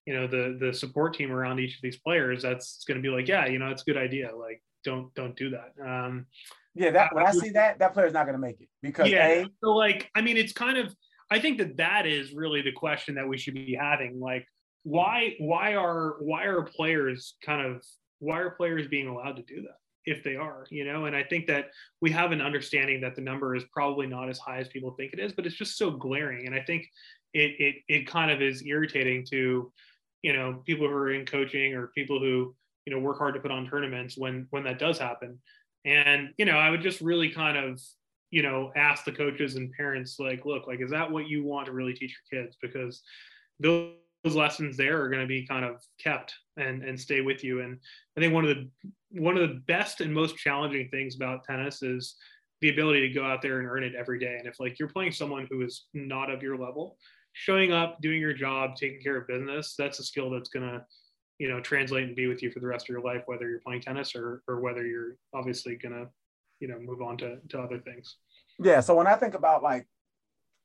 [0.07, 3.15] you know the the support team around each of these players that's going to be
[3.15, 5.73] like yeah you know it's a good idea like don't don't do that.
[5.85, 6.27] Um,
[6.75, 9.11] yeah, that when I, I see that, that player's not going to make it because
[9.11, 9.27] yeah.
[9.27, 10.95] A, so like, I mean, it's kind of.
[11.33, 14.19] I think that that is really the question that we should be having.
[14.19, 14.47] Like,
[14.83, 17.85] why why are why are players kind of
[18.19, 21.07] why are players being allowed to do that if they are you know?
[21.07, 24.39] And i think that we have an understanding that the number is probably not as
[24.39, 26.47] high as people think it is but it's just so glaring.
[26.47, 26.87] And i think
[27.33, 29.73] it it, it kind of is irritating to
[30.23, 32.55] you know people who are in coaching or people who
[32.87, 35.39] you know work hard to put on tournaments when when that does happen.
[35.85, 37.81] And you know i would just really kind of
[38.31, 41.67] you know ask the coaches and parents like look like is that what you want
[41.67, 42.57] to really teach your kids?
[42.61, 43.03] Because
[43.59, 47.43] those those lessons there are going to be kind of kept and and stay with
[47.43, 47.61] you.
[47.63, 47.79] And
[48.17, 48.69] i think one of the
[49.21, 52.17] one of the best and most challenging things about tennis is
[52.61, 54.37] the ability to go out there and earn it every day.
[54.39, 56.97] And if like you're playing someone who is not of your level
[57.33, 60.85] showing up doing your job taking care of business that's a skill that's going to
[61.39, 63.61] you know translate and be with you for the rest of your life whether you're
[63.61, 66.07] playing tennis or or whether you're obviously gonna
[66.61, 68.17] you know move on to, to other things.
[68.59, 69.87] Yeah so when i think about like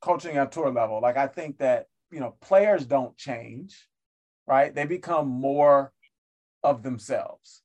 [0.02, 3.88] coaching at tour level like i think that you know players don't change
[4.48, 4.74] right?
[4.74, 5.91] They become more
[6.63, 7.62] of themselves.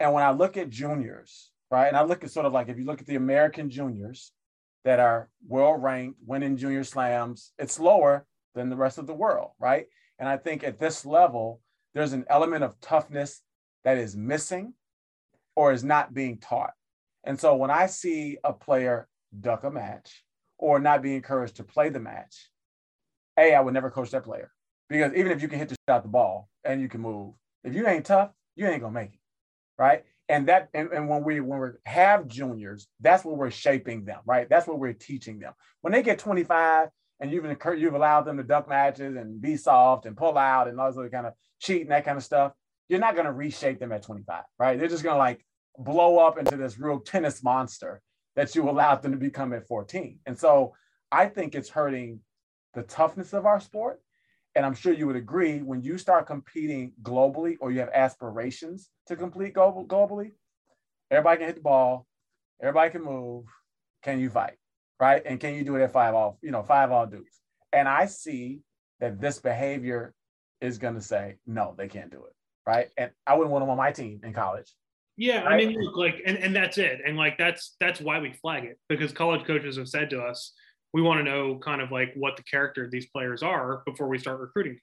[0.00, 2.76] And when i look at juniors right and i look at sort of like if
[2.76, 4.32] you look at the american juniors
[4.84, 9.52] that are world ranked winning junior slams it's lower than the rest of the world
[9.58, 9.86] right?
[10.18, 11.60] And i think at this level
[11.94, 13.40] there's an element of toughness
[13.84, 14.74] that is missing
[15.54, 16.72] or is not being taught.
[17.22, 19.06] And so when I see a player
[19.40, 20.24] duck a match
[20.58, 22.50] or not be encouraged to play the match,
[23.38, 24.50] A, I would never coach that player
[24.88, 27.74] because even if you can hit the shot the ball and you can move, if
[27.74, 29.20] you ain't tough, you ain't gonna make it,
[29.78, 30.04] right?
[30.28, 34.20] And that and, and when we when we have juniors, that's what we're shaping them,
[34.24, 34.48] right?
[34.48, 35.52] That's what we're teaching them.
[35.82, 36.88] When they get 25
[37.20, 40.68] and you've encouraged, you've allowed them to duck matches and be soft and pull out
[40.68, 42.52] and all this other kind of cheat and that kind of stuff,
[42.88, 44.78] you're not to reshape them at 25, right?
[44.78, 45.44] They're just to like
[45.78, 48.00] blow up into this real tennis monster
[48.36, 50.18] that you allowed them to become at 14.
[50.26, 50.74] And so
[51.10, 52.20] I think it's hurting
[52.74, 54.00] the toughness of our sport.
[54.56, 58.88] And I'm sure you would agree when you start competing globally or you have aspirations
[59.08, 60.30] to complete global, globally,
[61.10, 62.06] everybody can hit the ball,
[62.62, 63.46] everybody can move.
[64.02, 64.54] Can you fight?
[65.00, 65.22] right?
[65.24, 67.40] And can you do it at five all, you know, five all dudes?
[67.72, 68.60] And I see
[69.00, 70.14] that this behavior
[70.60, 72.32] is going to say, no, they can't do it,
[72.66, 72.88] right?
[72.96, 74.72] And I wouldn't want them on my team in college.
[75.16, 75.52] Yeah, right?
[75.52, 77.00] I mean, look, like, and, and that's it.
[77.06, 80.52] And like, that's that's why we flag it because college coaches have said to us,
[80.94, 84.08] we want to know kind of like what the character of these players are before
[84.08, 84.78] we start recruiting.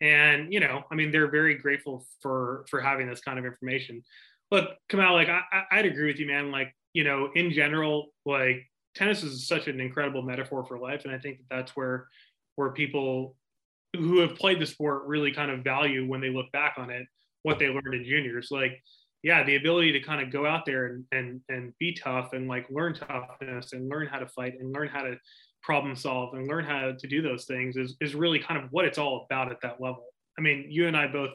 [0.00, 4.02] And you know, I mean, they're very grateful for for having this kind of information.
[4.50, 6.50] Look, Kamau, like, I, I'd agree with you, man.
[6.50, 11.14] Like, you know, in general, like tennis is such an incredible metaphor for life, and
[11.14, 12.08] I think that that's where
[12.56, 13.36] where people
[13.94, 17.06] who have played the sport really kind of value when they look back on it
[17.42, 18.48] what they learned in juniors.
[18.50, 18.82] Like,
[19.22, 22.48] yeah, the ability to kind of go out there and and and be tough and
[22.48, 25.16] like learn toughness and learn how to fight and learn how to
[25.62, 28.84] problem solve and learn how to do those things is is really kind of what
[28.84, 30.04] it's all about at that level.
[30.38, 31.30] I mean, you and I both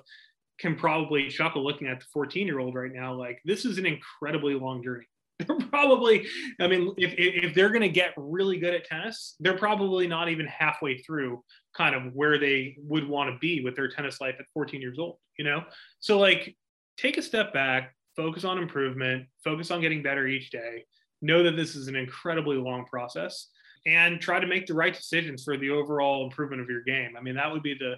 [0.59, 3.13] can probably chuckle looking at the 14 year old right now.
[3.13, 5.05] Like, this is an incredibly long journey.
[5.47, 6.25] they're probably
[6.59, 10.29] i mean if, if they're going to get really good at tennis they're probably not
[10.29, 11.43] even halfway through
[11.75, 14.97] kind of where they would want to be with their tennis life at 14 years
[14.97, 15.63] old you know
[15.99, 16.55] so like
[16.97, 20.83] take a step back focus on improvement focus on getting better each day
[21.21, 23.49] know that this is an incredibly long process
[23.85, 27.21] and try to make the right decisions for the overall improvement of your game i
[27.21, 27.95] mean that would be the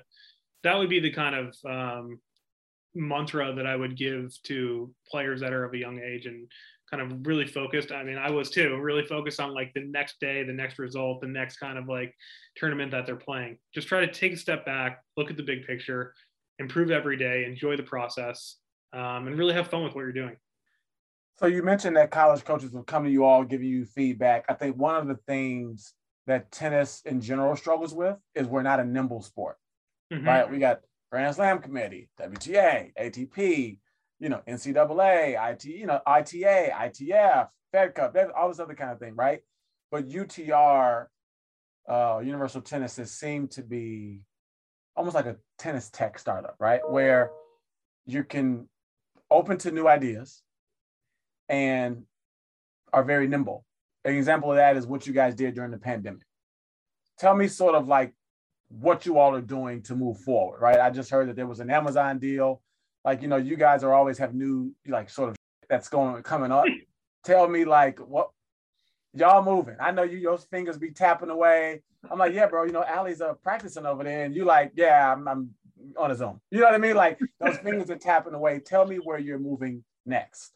[0.63, 2.19] that would be the kind of um,
[2.95, 6.49] mantra that I would give to players that are of a young age and
[6.89, 7.91] kind of really focused.
[7.91, 11.21] I mean, I was too really focused on like the next day, the next result,
[11.21, 12.13] the next kind of like
[12.55, 13.57] tournament that they're playing.
[13.73, 16.13] Just try to take a step back, look at the big picture,
[16.57, 18.57] improve every day, enjoy the process,
[18.93, 20.35] um, and really have fun with what you're doing.
[21.39, 24.45] So you mentioned that college coaches will come to you all giving you feedback.
[24.49, 25.93] I think one of the things
[26.27, 29.57] that tennis in general struggles with is we're not a nimble sport,
[30.11, 30.27] mm-hmm.
[30.27, 30.49] right?
[30.49, 30.81] We got
[31.11, 33.77] Grand Slam Committee, WTA, ATP,
[34.19, 38.99] you know, NCAA, IT, you know, ITA, ITF, Fed Cup, all this other kind of
[38.99, 39.39] thing, right?
[39.91, 41.05] But UTR,
[41.87, 44.19] uh, Universal Tennis, has seemed to be
[44.95, 46.81] almost like a tennis tech startup, right?
[46.87, 47.31] Where
[48.05, 48.67] you can
[49.31, 50.41] open to new ideas
[51.47, 52.03] and
[52.93, 53.65] are very nimble.
[54.05, 56.21] An example of that is what you guys did during the pandemic.
[57.17, 58.13] Tell me sort of like
[58.69, 60.79] what you all are doing to move forward, right?
[60.79, 62.61] I just heard that there was an Amazon deal.
[63.03, 65.35] Like, you know, you guys are always have new like sort of
[65.69, 66.65] that's going coming up.
[67.25, 68.29] Tell me like what
[69.13, 69.75] y'all moving.
[69.79, 71.81] I know you your fingers be tapping away.
[72.09, 75.11] I'm like, yeah, bro, you know, Allie's uh, practicing over there, and you like, yeah,
[75.11, 75.49] I'm, I'm
[75.99, 76.39] on his own.
[76.51, 76.95] You know what I mean?
[76.95, 78.59] Like those fingers are tapping away.
[78.59, 80.53] Tell me where you're moving next.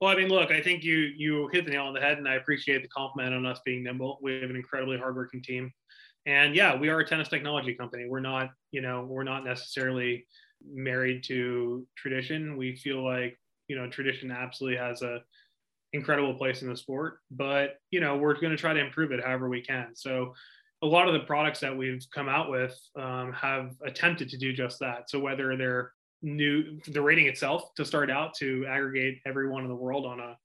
[0.00, 2.26] Well, I mean, look, I think you you hit the nail on the head, and
[2.26, 4.18] I appreciate the compliment on us being nimble.
[4.22, 5.72] We have an incredibly hardworking team,
[6.26, 8.06] and yeah, we are a tennis technology company.
[8.08, 10.26] We're not, you know, we're not necessarily
[10.66, 12.56] married to tradition.
[12.56, 13.38] We feel like
[13.68, 15.20] you know tradition absolutely has a
[15.92, 19.22] incredible place in the sport, but you know we're going to try to improve it
[19.22, 19.88] however we can.
[19.94, 20.34] So
[20.82, 24.52] a lot of the products that we've come out with um, have attempted to do
[24.52, 25.10] just that.
[25.10, 29.74] So whether they're new the rating itself to start out to aggregate everyone in the
[29.74, 30.36] world on a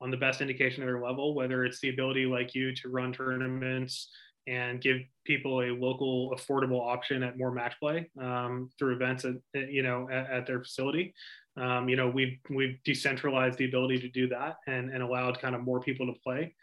[0.00, 3.12] on the best indication of their level whether it's the ability like you to run
[3.12, 4.10] tournaments
[4.46, 9.70] and give people a local affordable option at more match play um, through events at
[9.70, 11.14] you know at, at their facility
[11.56, 15.54] um, you know we've we've decentralized the ability to do that and and allowed kind
[15.54, 16.54] of more people to play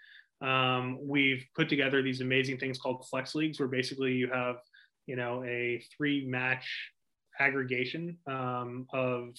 [0.41, 4.57] um, we've put together these amazing things called flex leagues where basically you have
[5.05, 6.91] you know a three match
[7.39, 9.35] aggregation um, of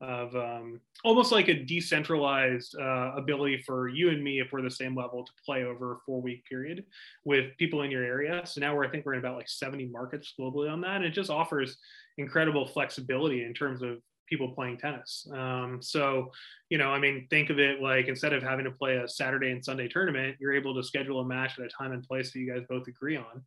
[0.00, 4.70] of um, almost like a decentralized uh, ability for you and me if we're the
[4.70, 6.84] same level to play over a four week period
[7.24, 8.42] with people in your area.
[8.44, 10.96] So now we're i think we're in about like 70 markets globally on that.
[10.96, 11.78] And it just offers
[12.18, 16.30] incredible flexibility in terms of people playing tennis um, so
[16.70, 19.50] you know i mean think of it like instead of having to play a saturday
[19.50, 22.38] and sunday tournament you're able to schedule a match at a time and place that
[22.38, 23.42] you guys both agree on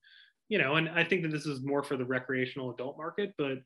[0.49, 3.59] you know, and I think that this is more for the recreational adult market, but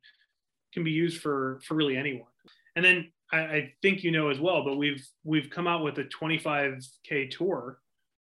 [0.73, 2.27] can be used for for really anyone.
[2.75, 5.97] And then I, I think you know as well, but we've we've come out with
[5.97, 7.79] a 25k tour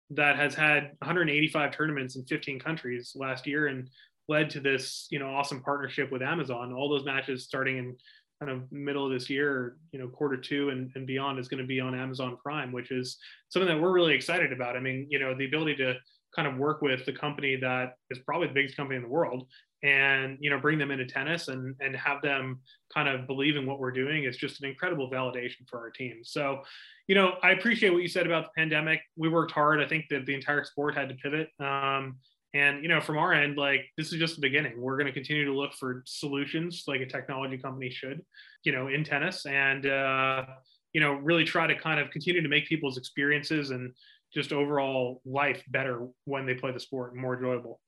[0.09, 3.89] that has had 185 tournaments in 15 countries last year and
[4.29, 6.73] led to this you know awesome partnership with Amazon.
[6.73, 7.95] All those matches starting in
[8.39, 11.61] kind of middle of this year, you know, quarter two and, and beyond is going
[11.61, 13.17] to be on Amazon Prime, which is
[13.49, 14.75] something that we're really excited about.
[14.75, 15.95] I mean, you know, the ability to
[16.35, 19.47] kind of work with the company that is probably the biggest company in the world
[19.83, 22.59] and you know bring them into tennis and and have them
[22.93, 26.19] kind of believe in what we're doing is just an incredible validation for our team.
[26.23, 26.61] So
[27.07, 29.01] you know i appreciate what you said about the pandemic.
[29.15, 29.81] We worked hard.
[29.81, 31.49] I think that the entire sport had to pivot.
[31.59, 32.17] Um,
[32.53, 35.13] and you know from our end like this is just the beginning we're going to
[35.13, 38.21] continue to look for solutions like a technology company should
[38.63, 40.45] you know in tennis and uh,
[40.93, 43.91] you know really try to kind of continue to make people's experiences and
[44.33, 47.79] just overall life better when they play the sport and more enjoyable.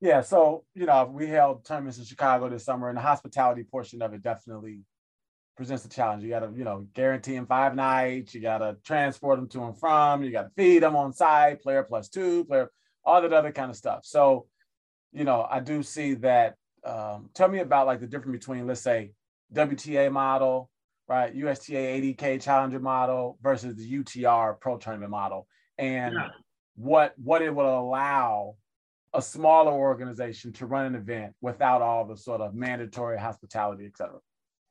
[0.00, 4.02] Yeah, so you know, we held tournaments in Chicago this summer, and the hospitality portion
[4.02, 4.80] of it definitely
[5.56, 6.24] presents a challenge.
[6.24, 8.34] You got to, you know, guarantee them five nights.
[8.34, 10.24] You got to transport them to and from.
[10.24, 12.70] You got to feed them on site, player plus two, player,
[13.04, 14.00] all that other kind of stuff.
[14.04, 14.46] So,
[15.12, 16.56] you know, I do see that.
[16.84, 19.12] Um, tell me about like the difference between, let's say,
[19.54, 20.70] WTA model,
[21.08, 25.46] right, USTA 80K Challenger model versus the UTR Pro Tournament model,
[25.78, 26.28] and yeah.
[26.74, 28.56] what what it would allow
[29.14, 33.96] a smaller organization to run an event without all the sort of mandatory hospitality, et
[33.96, 34.18] cetera.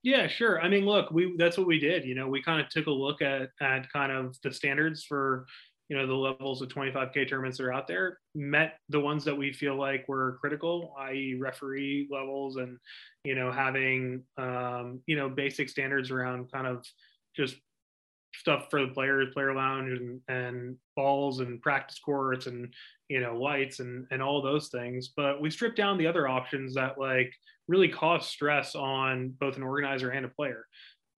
[0.04, 0.60] Yeah, sure.
[0.60, 2.06] I mean, look, we that's what we did.
[2.06, 5.46] You know, we kind of took a look at at kind of the standards for
[5.92, 9.38] you know the levels of 25k tournaments that are out there met the ones that
[9.38, 12.78] we feel like were critical i.e referee levels and
[13.26, 16.86] you know having um, you know basic standards around kind of
[17.36, 17.58] just
[18.34, 22.74] stuff for the players, player lounge and, and balls and practice courts and
[23.10, 25.10] you know lights and and all those things.
[25.16, 27.34] But we stripped down the other options that like
[27.68, 30.66] really cause stress on both an organizer and a player.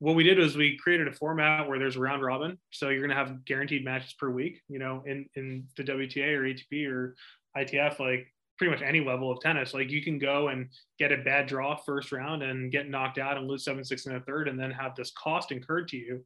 [0.03, 2.99] What we did was we created a format where there's a round robin, so you're
[2.99, 4.59] going to have guaranteed matches per week.
[4.67, 7.15] You know, in in the WTA or ATP or
[7.55, 8.27] ITF, like
[8.57, 9.73] pretty much any level of tennis.
[9.73, 10.67] Like you can go and
[10.99, 14.11] get a bad draw first round and get knocked out and lose seven six in
[14.13, 16.21] the third, and then have this cost incurred to you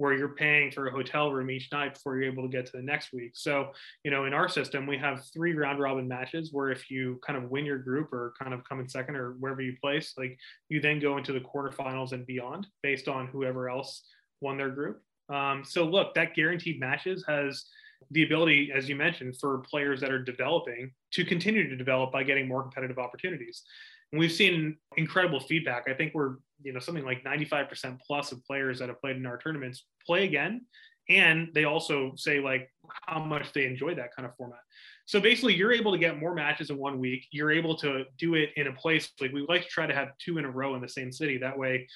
[0.00, 2.72] where you're paying for a hotel room each night before you're able to get to
[2.72, 3.32] the next week.
[3.34, 3.68] So,
[4.02, 7.36] you know, in our system, we have three round robin matches where if you kind
[7.36, 10.38] of win your group or kind of come in second or wherever you place, like
[10.70, 14.04] you then go into the quarterfinals and beyond based on whoever else
[14.40, 15.02] won their group.
[15.28, 17.66] Um, so, look, that guaranteed matches has
[18.10, 22.22] the ability, as you mentioned, for players that are developing to continue to develop by
[22.22, 23.64] getting more competitive opportunities.
[24.12, 25.84] And we've seen incredible feedback.
[25.90, 29.26] I think we're, you know, something like 95% plus of players that have played in
[29.26, 30.62] our tournaments play again.
[31.08, 32.70] And they also say like
[33.06, 34.60] how much they enjoy that kind of format.
[35.06, 37.26] So basically, you're able to get more matches in one week.
[37.32, 40.10] You're able to do it in a place like we like to try to have
[40.18, 41.36] two in a row in the same city.
[41.38, 41.88] That way,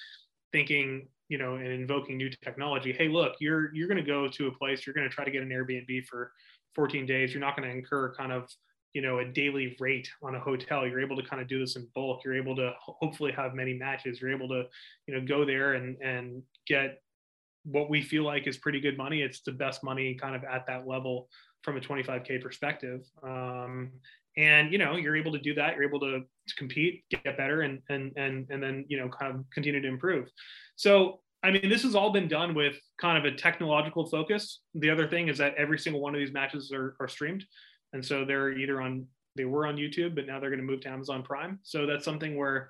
[0.51, 4.47] thinking you know and invoking new technology hey look you're you're going to go to
[4.47, 6.31] a place you're going to try to get an airbnb for
[6.75, 8.49] 14 days you're not going to incur kind of
[8.95, 10.87] you know a daily rate on a hotel.
[10.87, 12.21] You're able to kind of do this in bulk.
[12.23, 14.21] You're able to hopefully have many matches.
[14.21, 14.63] You're able to
[15.05, 17.01] you know go there and and get
[17.65, 19.21] what we feel like is pretty good money.
[19.21, 21.27] It's the best money kind of at that level
[21.61, 23.01] from a 25k perspective.
[23.21, 23.91] Um,
[24.37, 25.75] and you know you're able to do that.
[25.75, 29.35] You're able to, to compete get better and and and and then you know kind
[29.35, 30.29] of continue to improve.
[30.77, 34.61] So, I mean, this has all been done with kind of a technological focus.
[34.73, 37.43] The other thing is that every single one of these matches are, are streamed.
[37.95, 40.81] And so they're either on, they were on YouTube, but now they're going to move
[40.81, 41.59] to Amazon Prime.
[41.63, 42.67] So that's something where,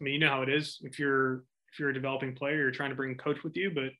[0.00, 0.78] I mean, you know how it is.
[0.82, 3.70] If you're, if you're a developing player, you're trying to bring a coach with you,
[3.74, 3.90] but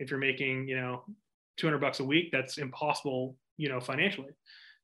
[0.00, 1.04] if you're making, you know,
[1.58, 4.30] 200 bucks a week, that's impossible, you know, financially.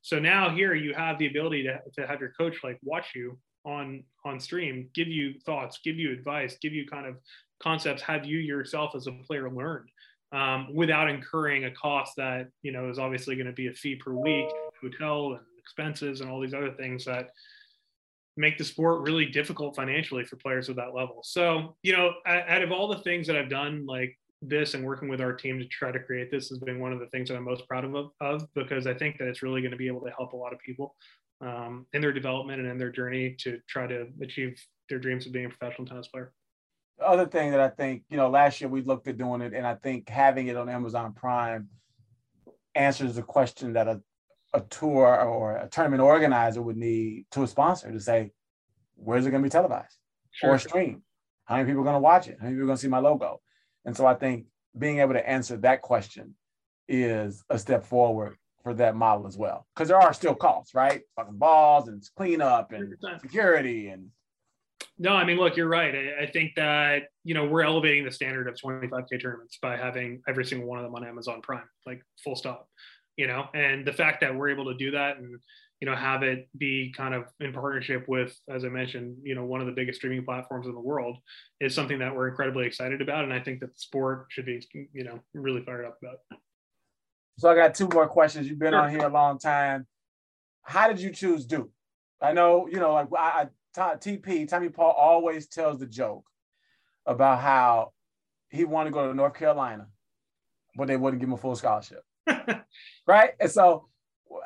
[0.02, 3.38] So now here you have the ability to, to have your coach like watch you
[3.64, 7.16] on on stream give you thoughts give you advice give you kind of
[7.62, 9.86] concepts have you yourself as a player learned
[10.32, 13.96] um, without incurring a cost that you know is obviously going to be a fee
[13.96, 14.48] per week
[14.80, 17.30] hotel and expenses and all these other things that
[18.36, 21.20] make the sport really difficult financially for players of that level.
[21.22, 25.08] So you know out of all the things that i've done like this and working
[25.08, 27.36] with our team to try to create this has been one of the things that
[27.36, 30.00] i'm most proud of, of because i think that it's really going to be able
[30.00, 30.94] to help a lot of people
[31.40, 35.32] um, in their development and in their journey to try to achieve their dreams of
[35.32, 36.32] being a professional tennis player.
[36.98, 39.54] The other thing that I think, you know, last year we looked at doing it,
[39.54, 41.68] and I think having it on Amazon Prime
[42.74, 44.02] answers the question that a,
[44.52, 48.32] a tour or a tournament organizer would need to a sponsor to say,
[48.96, 49.96] where's it going to be televised
[50.32, 50.50] sure.
[50.50, 51.02] or streamed?
[51.44, 52.36] How many people are going to watch it?
[52.38, 53.40] How many people are going to see my logo?
[53.84, 54.46] And so I think
[54.78, 56.34] being able to answer that question
[56.88, 59.66] is a step forward for that model as well.
[59.74, 61.02] Because there are still costs, right?
[61.16, 64.10] Fucking balls and cleanup and security and
[64.98, 65.94] no, I mean, look, you're right.
[65.94, 70.20] I, I, think that you know we're elevating the standard of 25k tournaments by having
[70.28, 72.68] every single one of them on Amazon Prime, like full stop.
[73.16, 75.38] You know, and the fact that we're able to do that and
[75.80, 79.44] you know have it be kind of in partnership with, as I mentioned, you know,
[79.44, 81.18] one of the biggest streaming platforms in the world
[81.60, 84.66] is something that we're incredibly excited about, and I think that the sport should be,
[84.92, 86.18] you know, really fired up about.
[87.38, 88.48] So I got two more questions.
[88.48, 88.80] You've been sure.
[88.80, 89.86] on here a long time.
[90.62, 91.70] How did you choose Duke?
[92.20, 96.24] I know, you know, like I, TP, Tommy Paul always tells the joke
[97.06, 97.92] about how
[98.50, 99.86] he wanted to go to North Carolina,
[100.76, 102.02] but they wouldn't give him a full scholarship.
[103.06, 103.30] right?
[103.40, 103.88] And so,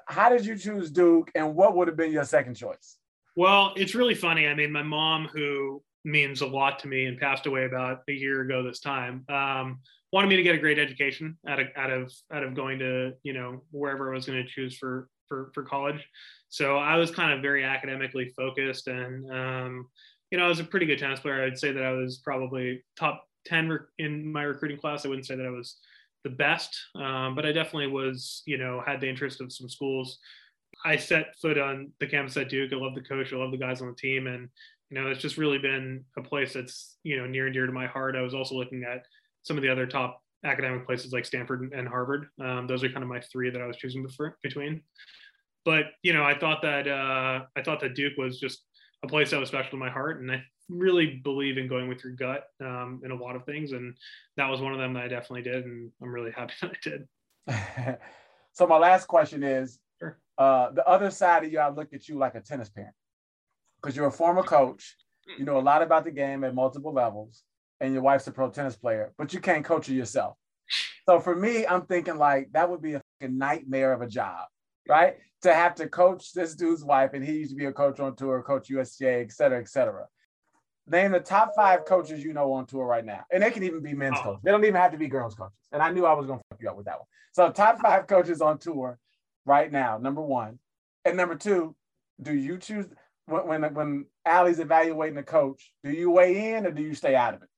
[0.07, 2.97] how did you choose Duke, and what would have been your second choice?
[3.37, 4.47] Well, it's really funny.
[4.47, 8.13] I mean, my mom, who means a lot to me and passed away about a
[8.13, 9.81] year ago this time, um,
[10.13, 13.13] wanted me to get a great education out of out of out of going to
[13.23, 16.07] you know wherever I was going to choose for for for college.
[16.49, 19.89] So I was kind of very academically focused, and um,
[20.31, 21.43] you know I was a pretty good tennis player.
[21.43, 25.05] I'd say that I was probably top ten in my recruiting class.
[25.05, 25.79] I wouldn't say that I was
[26.25, 28.43] the best, um, but I definitely was.
[28.47, 30.19] You know, had the interest of some schools.
[30.85, 32.73] I set foot on the campus at Duke.
[32.73, 33.33] I love the coach.
[33.33, 34.49] I love the guys on the team, and
[34.91, 37.73] you know, it's just really been a place that's you know near and dear to
[37.73, 38.17] my heart.
[38.17, 39.05] I was also looking at
[39.43, 42.27] some of the other top academic places like Stanford and Harvard.
[42.41, 44.07] Um, those are kind of my three that I was choosing
[44.43, 44.83] between.
[45.65, 48.61] But you know, I thought that uh, I thought that Duke was just
[49.03, 52.03] a place that was special to my heart, and I really believe in going with
[52.03, 53.97] your gut um, in a lot of things, and
[54.37, 57.87] that was one of them that I definitely did, and I'm really happy that I
[57.87, 57.99] did.
[58.53, 60.19] so my last question is, sure.
[60.39, 62.95] uh, the other side of you, I look at you like a tennis parent
[63.81, 64.97] because you're a former coach.
[65.39, 67.43] You know a lot about the game at multiple levels
[67.81, 70.37] and your wife's a pro tennis player, but you can't coach her yourself.
[71.07, 74.47] So for me, I'm thinking like that would be a nightmare of a job,
[74.89, 75.17] right?
[75.43, 78.17] To have to coach this dude's wife, and he used to be a coach on
[78.17, 80.07] tour, coach USTA, et cetera, et cetera.
[80.87, 83.25] Name the top five coaches you know on tour right now.
[83.33, 84.23] And they can even be men's oh.
[84.23, 84.41] coaches.
[84.45, 85.57] They don't even have to be girls coaches.
[85.73, 87.07] And I knew I was gonna fuck you up with that one.
[87.33, 88.99] So top five coaches on tour
[89.47, 90.59] right now, number one.
[91.05, 91.75] And number two,
[92.21, 92.87] do you choose
[93.27, 95.73] when when when Allie's evaluating a coach?
[95.83, 97.49] Do you weigh in or do you stay out of it?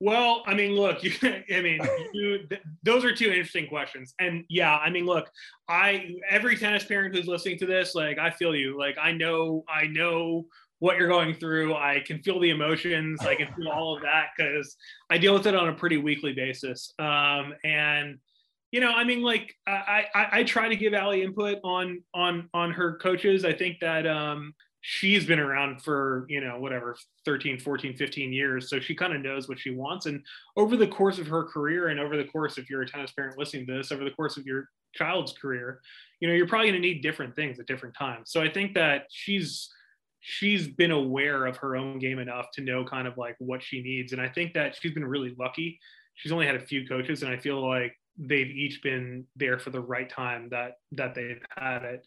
[0.00, 1.80] Well, I mean, look, you, I mean,
[2.12, 4.14] you, th- those are two interesting questions.
[4.18, 5.30] And yeah, I mean, look,
[5.68, 8.78] I every tennis parent who's listening to this, like, I feel you.
[8.78, 10.46] Like, I know, I know
[10.84, 11.74] what you're going through.
[11.74, 13.18] I can feel the emotions.
[13.22, 14.76] I can feel all of that because
[15.08, 16.92] I deal with it on a pretty weekly basis.
[16.98, 18.18] Um, and
[18.70, 22.50] you know, I mean, like, I, I I try to give Allie input on on
[22.52, 23.46] on her coaches.
[23.46, 28.68] I think that um, she's been around for you know whatever 13 14 15 years
[28.68, 30.22] so she kind of knows what she wants and
[30.58, 33.38] over the course of her career and over the course if you're a tennis parent
[33.38, 35.80] listening to this over the course of your child's career
[36.20, 38.74] you know you're probably going to need different things at different times so i think
[38.74, 39.70] that she's
[40.26, 43.82] she's been aware of her own game enough to know kind of like what she
[43.82, 45.78] needs and i think that she's been really lucky
[46.14, 49.70] she's only had a few coaches and i feel like they've each been there for
[49.70, 52.04] the right time that that they've had it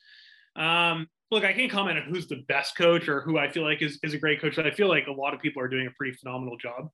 [0.55, 3.81] um, look, I can't comment on who's the best coach or who I feel like
[3.81, 4.57] is, is a great coach.
[4.57, 6.89] I feel like a lot of people are doing a pretty phenomenal job.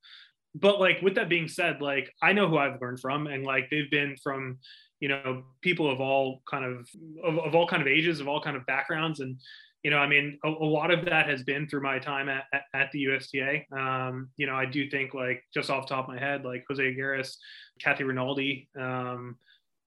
[0.55, 3.69] But like with that being said, like I know who I've learned from, and like
[3.69, 4.59] they've been from,
[4.99, 6.87] you know, people of all kind of
[7.23, 9.37] of, of all kind of ages, of all kind of backgrounds, and
[9.83, 12.45] you know, I mean, a, a lot of that has been through my time at,
[12.53, 13.65] at, at the USTA.
[13.71, 16.81] Um, you know, I do think like just off top of my head, like Jose
[16.81, 17.35] Higueras,
[17.79, 19.37] Kathy Rinaldi, um,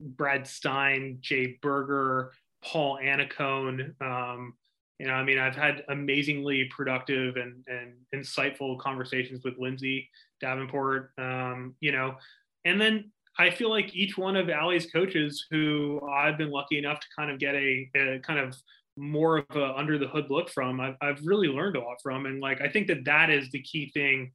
[0.00, 2.32] Brad Stine, Jay Berger,
[2.62, 4.00] Paul Annacone.
[4.02, 4.54] Um,
[4.98, 10.08] you know, I mean, I've had amazingly productive and, and insightful conversations with Lindsay
[10.40, 12.16] Davenport, um, you know,
[12.64, 17.00] and then I feel like each one of Allie's coaches who I've been lucky enough
[17.00, 18.56] to kind of get a, a kind of
[18.96, 22.26] more of a under the hood look from, I've, I've really learned a lot from.
[22.26, 24.32] And like, I think that that is the key thing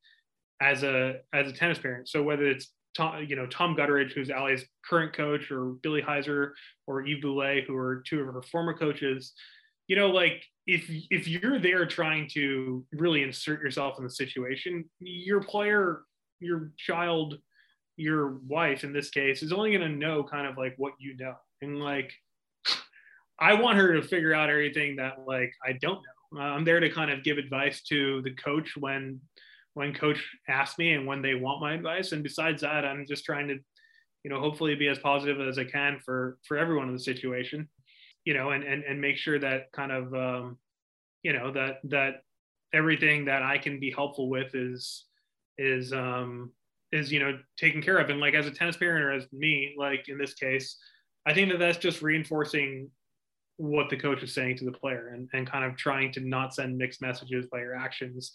[0.62, 2.08] as a, as a tennis parent.
[2.08, 6.52] So whether it's Tom, you know, Tom Gutteridge, who's Allie's current coach, or Billy Heiser,
[6.88, 9.34] or Yves Boulais, who are two of her former coaches.
[9.88, 14.86] You know, like if if you're there trying to really insert yourself in the situation,
[15.00, 16.02] your player,
[16.40, 17.38] your child,
[17.98, 21.16] your wife in this case is only going to know kind of like what you
[21.18, 22.12] know, and like
[23.42, 26.40] I want her to figure out everything that like I don't know.
[26.40, 29.20] I'm there to kind of give advice to the coach when
[29.74, 32.12] when coach asks me and when they want my advice.
[32.12, 33.58] And besides that, I'm just trying to,
[34.24, 37.68] you know, hopefully be as positive as I can for for everyone in the situation,
[38.26, 40.58] you know, and and and make sure that kind of, um,
[41.24, 42.22] you know, that that
[42.74, 45.06] everything that I can be helpful with is
[45.58, 46.52] is um
[46.92, 48.10] is you know taken care of.
[48.12, 50.78] And like as a tennis parent or as me, like in this case,
[51.26, 52.92] I think that that's just reinforcing
[53.58, 56.54] what the coach is saying to the player and, and kind of trying to not
[56.54, 58.34] send mixed messages by your actions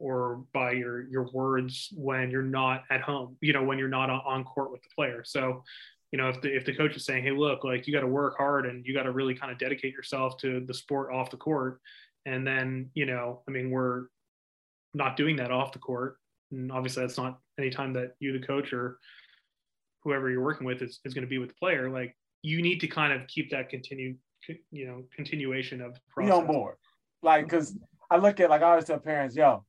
[0.00, 4.10] or by your your words when you're not at home you know when you're not
[4.10, 5.22] on court with the player.
[5.24, 5.62] So
[6.14, 8.06] you know if the if the coach is saying hey look like you got to
[8.06, 11.28] work hard and you got to really kind of dedicate yourself to the sport off
[11.28, 11.80] the court
[12.24, 14.04] and then you know i mean we're
[14.94, 16.14] not doing that off the court
[16.52, 18.98] and obviously that's not any time that you the coach or
[20.04, 22.78] whoever you're working with is, is going to be with the player like you need
[22.78, 24.14] to kind of keep that continue
[24.70, 26.28] you know continuation of the process.
[26.28, 26.76] be on board
[27.22, 27.76] like because
[28.10, 29.64] i look at like i always tell parents yo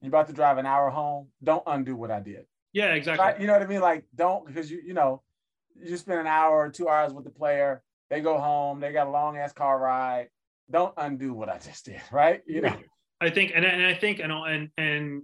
[0.00, 1.28] you're about to drive an hour home.
[1.42, 2.46] Don't undo what I did.
[2.72, 3.24] Yeah, exactly.
[3.24, 3.40] Right?
[3.40, 3.80] You know what I mean?
[3.80, 5.22] Like, don't because you you know,
[5.74, 7.82] you spend an hour or two hours with the player.
[8.10, 8.80] They go home.
[8.80, 10.28] They got a long ass car ride.
[10.70, 12.00] Don't undo what I just did.
[12.12, 12.42] Right?
[12.46, 12.76] You know.
[13.20, 15.22] I think, and, and I think, and and and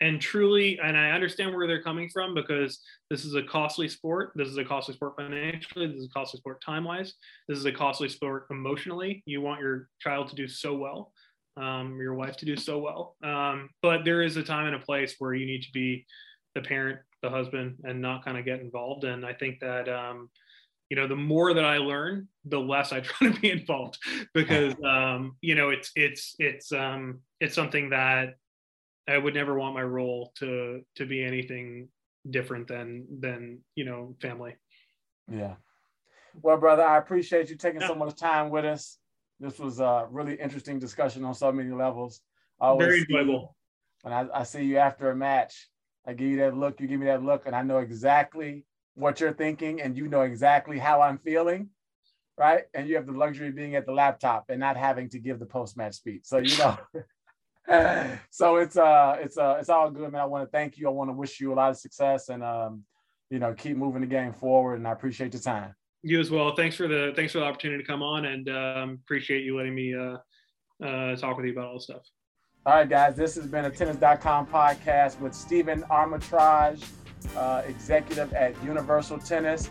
[0.00, 2.80] and truly, and I understand where they're coming from because
[3.10, 4.32] this is a costly sport.
[4.34, 5.86] This is a costly sport financially.
[5.86, 7.14] This is a costly sport time wise.
[7.48, 9.22] This is a costly sport emotionally.
[9.26, 11.12] You want your child to do so well
[11.56, 13.16] um, your wife to do so well.
[13.22, 16.06] Um, but there is a time and a place where you need to be
[16.54, 19.04] the parent, the husband, and not kind of get involved.
[19.04, 20.30] And I think that, um,
[20.90, 23.98] you know, the more that I learn, the less I try to be involved
[24.32, 28.34] because, um, you know, it's, it's, it's, um, it's something that
[29.06, 31.88] I would never want my role to, to be anything
[32.28, 34.56] different than, than, you know, family.
[35.30, 35.54] Yeah.
[36.42, 37.88] Well, brother, I appreciate you taking yeah.
[37.88, 38.98] so much time with us.
[39.40, 42.20] This was a really interesting discussion on so many levels.
[42.60, 43.56] Very enjoyable.
[44.02, 45.68] When I, I see you after a match,
[46.06, 49.20] I give you that look, you give me that look, and I know exactly what
[49.20, 51.70] you're thinking, and you know exactly how I'm feeling,
[52.38, 52.64] right?
[52.74, 55.38] And you have the luxury of being at the laptop and not having to give
[55.38, 56.22] the post-match speech.
[56.24, 56.78] So you know.
[58.30, 60.20] so it's uh it's uh it's all good, man.
[60.20, 60.86] I want to thank you.
[60.86, 62.82] I want to wish you a lot of success and um,
[63.30, 64.76] you know, keep moving the game forward.
[64.76, 65.74] And I appreciate your time.
[66.02, 66.54] You as well.
[66.54, 69.74] Thanks for the thanks for the opportunity to come on, and um, appreciate you letting
[69.74, 70.18] me uh,
[70.84, 72.02] uh, talk with you about all this stuff.
[72.66, 73.16] All right, guys.
[73.16, 76.86] This has been a Tennis.com podcast with Stephen Amritraj,
[77.36, 79.70] uh, executive at Universal Tennis,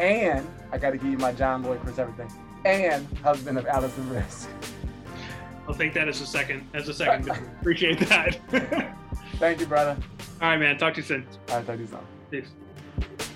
[0.00, 2.32] and I got to give you my John Lloyd Chris everything
[2.64, 4.48] and husband of Alison Riske.
[5.70, 6.68] I'll take that as a second.
[6.74, 7.28] As a second,
[7.60, 8.40] appreciate that.
[9.36, 9.96] Thank you, brother.
[10.42, 10.76] All right, man.
[10.78, 11.24] Talk to you soon.
[11.48, 12.00] All right, talk to you soon.
[12.28, 13.29] Peace.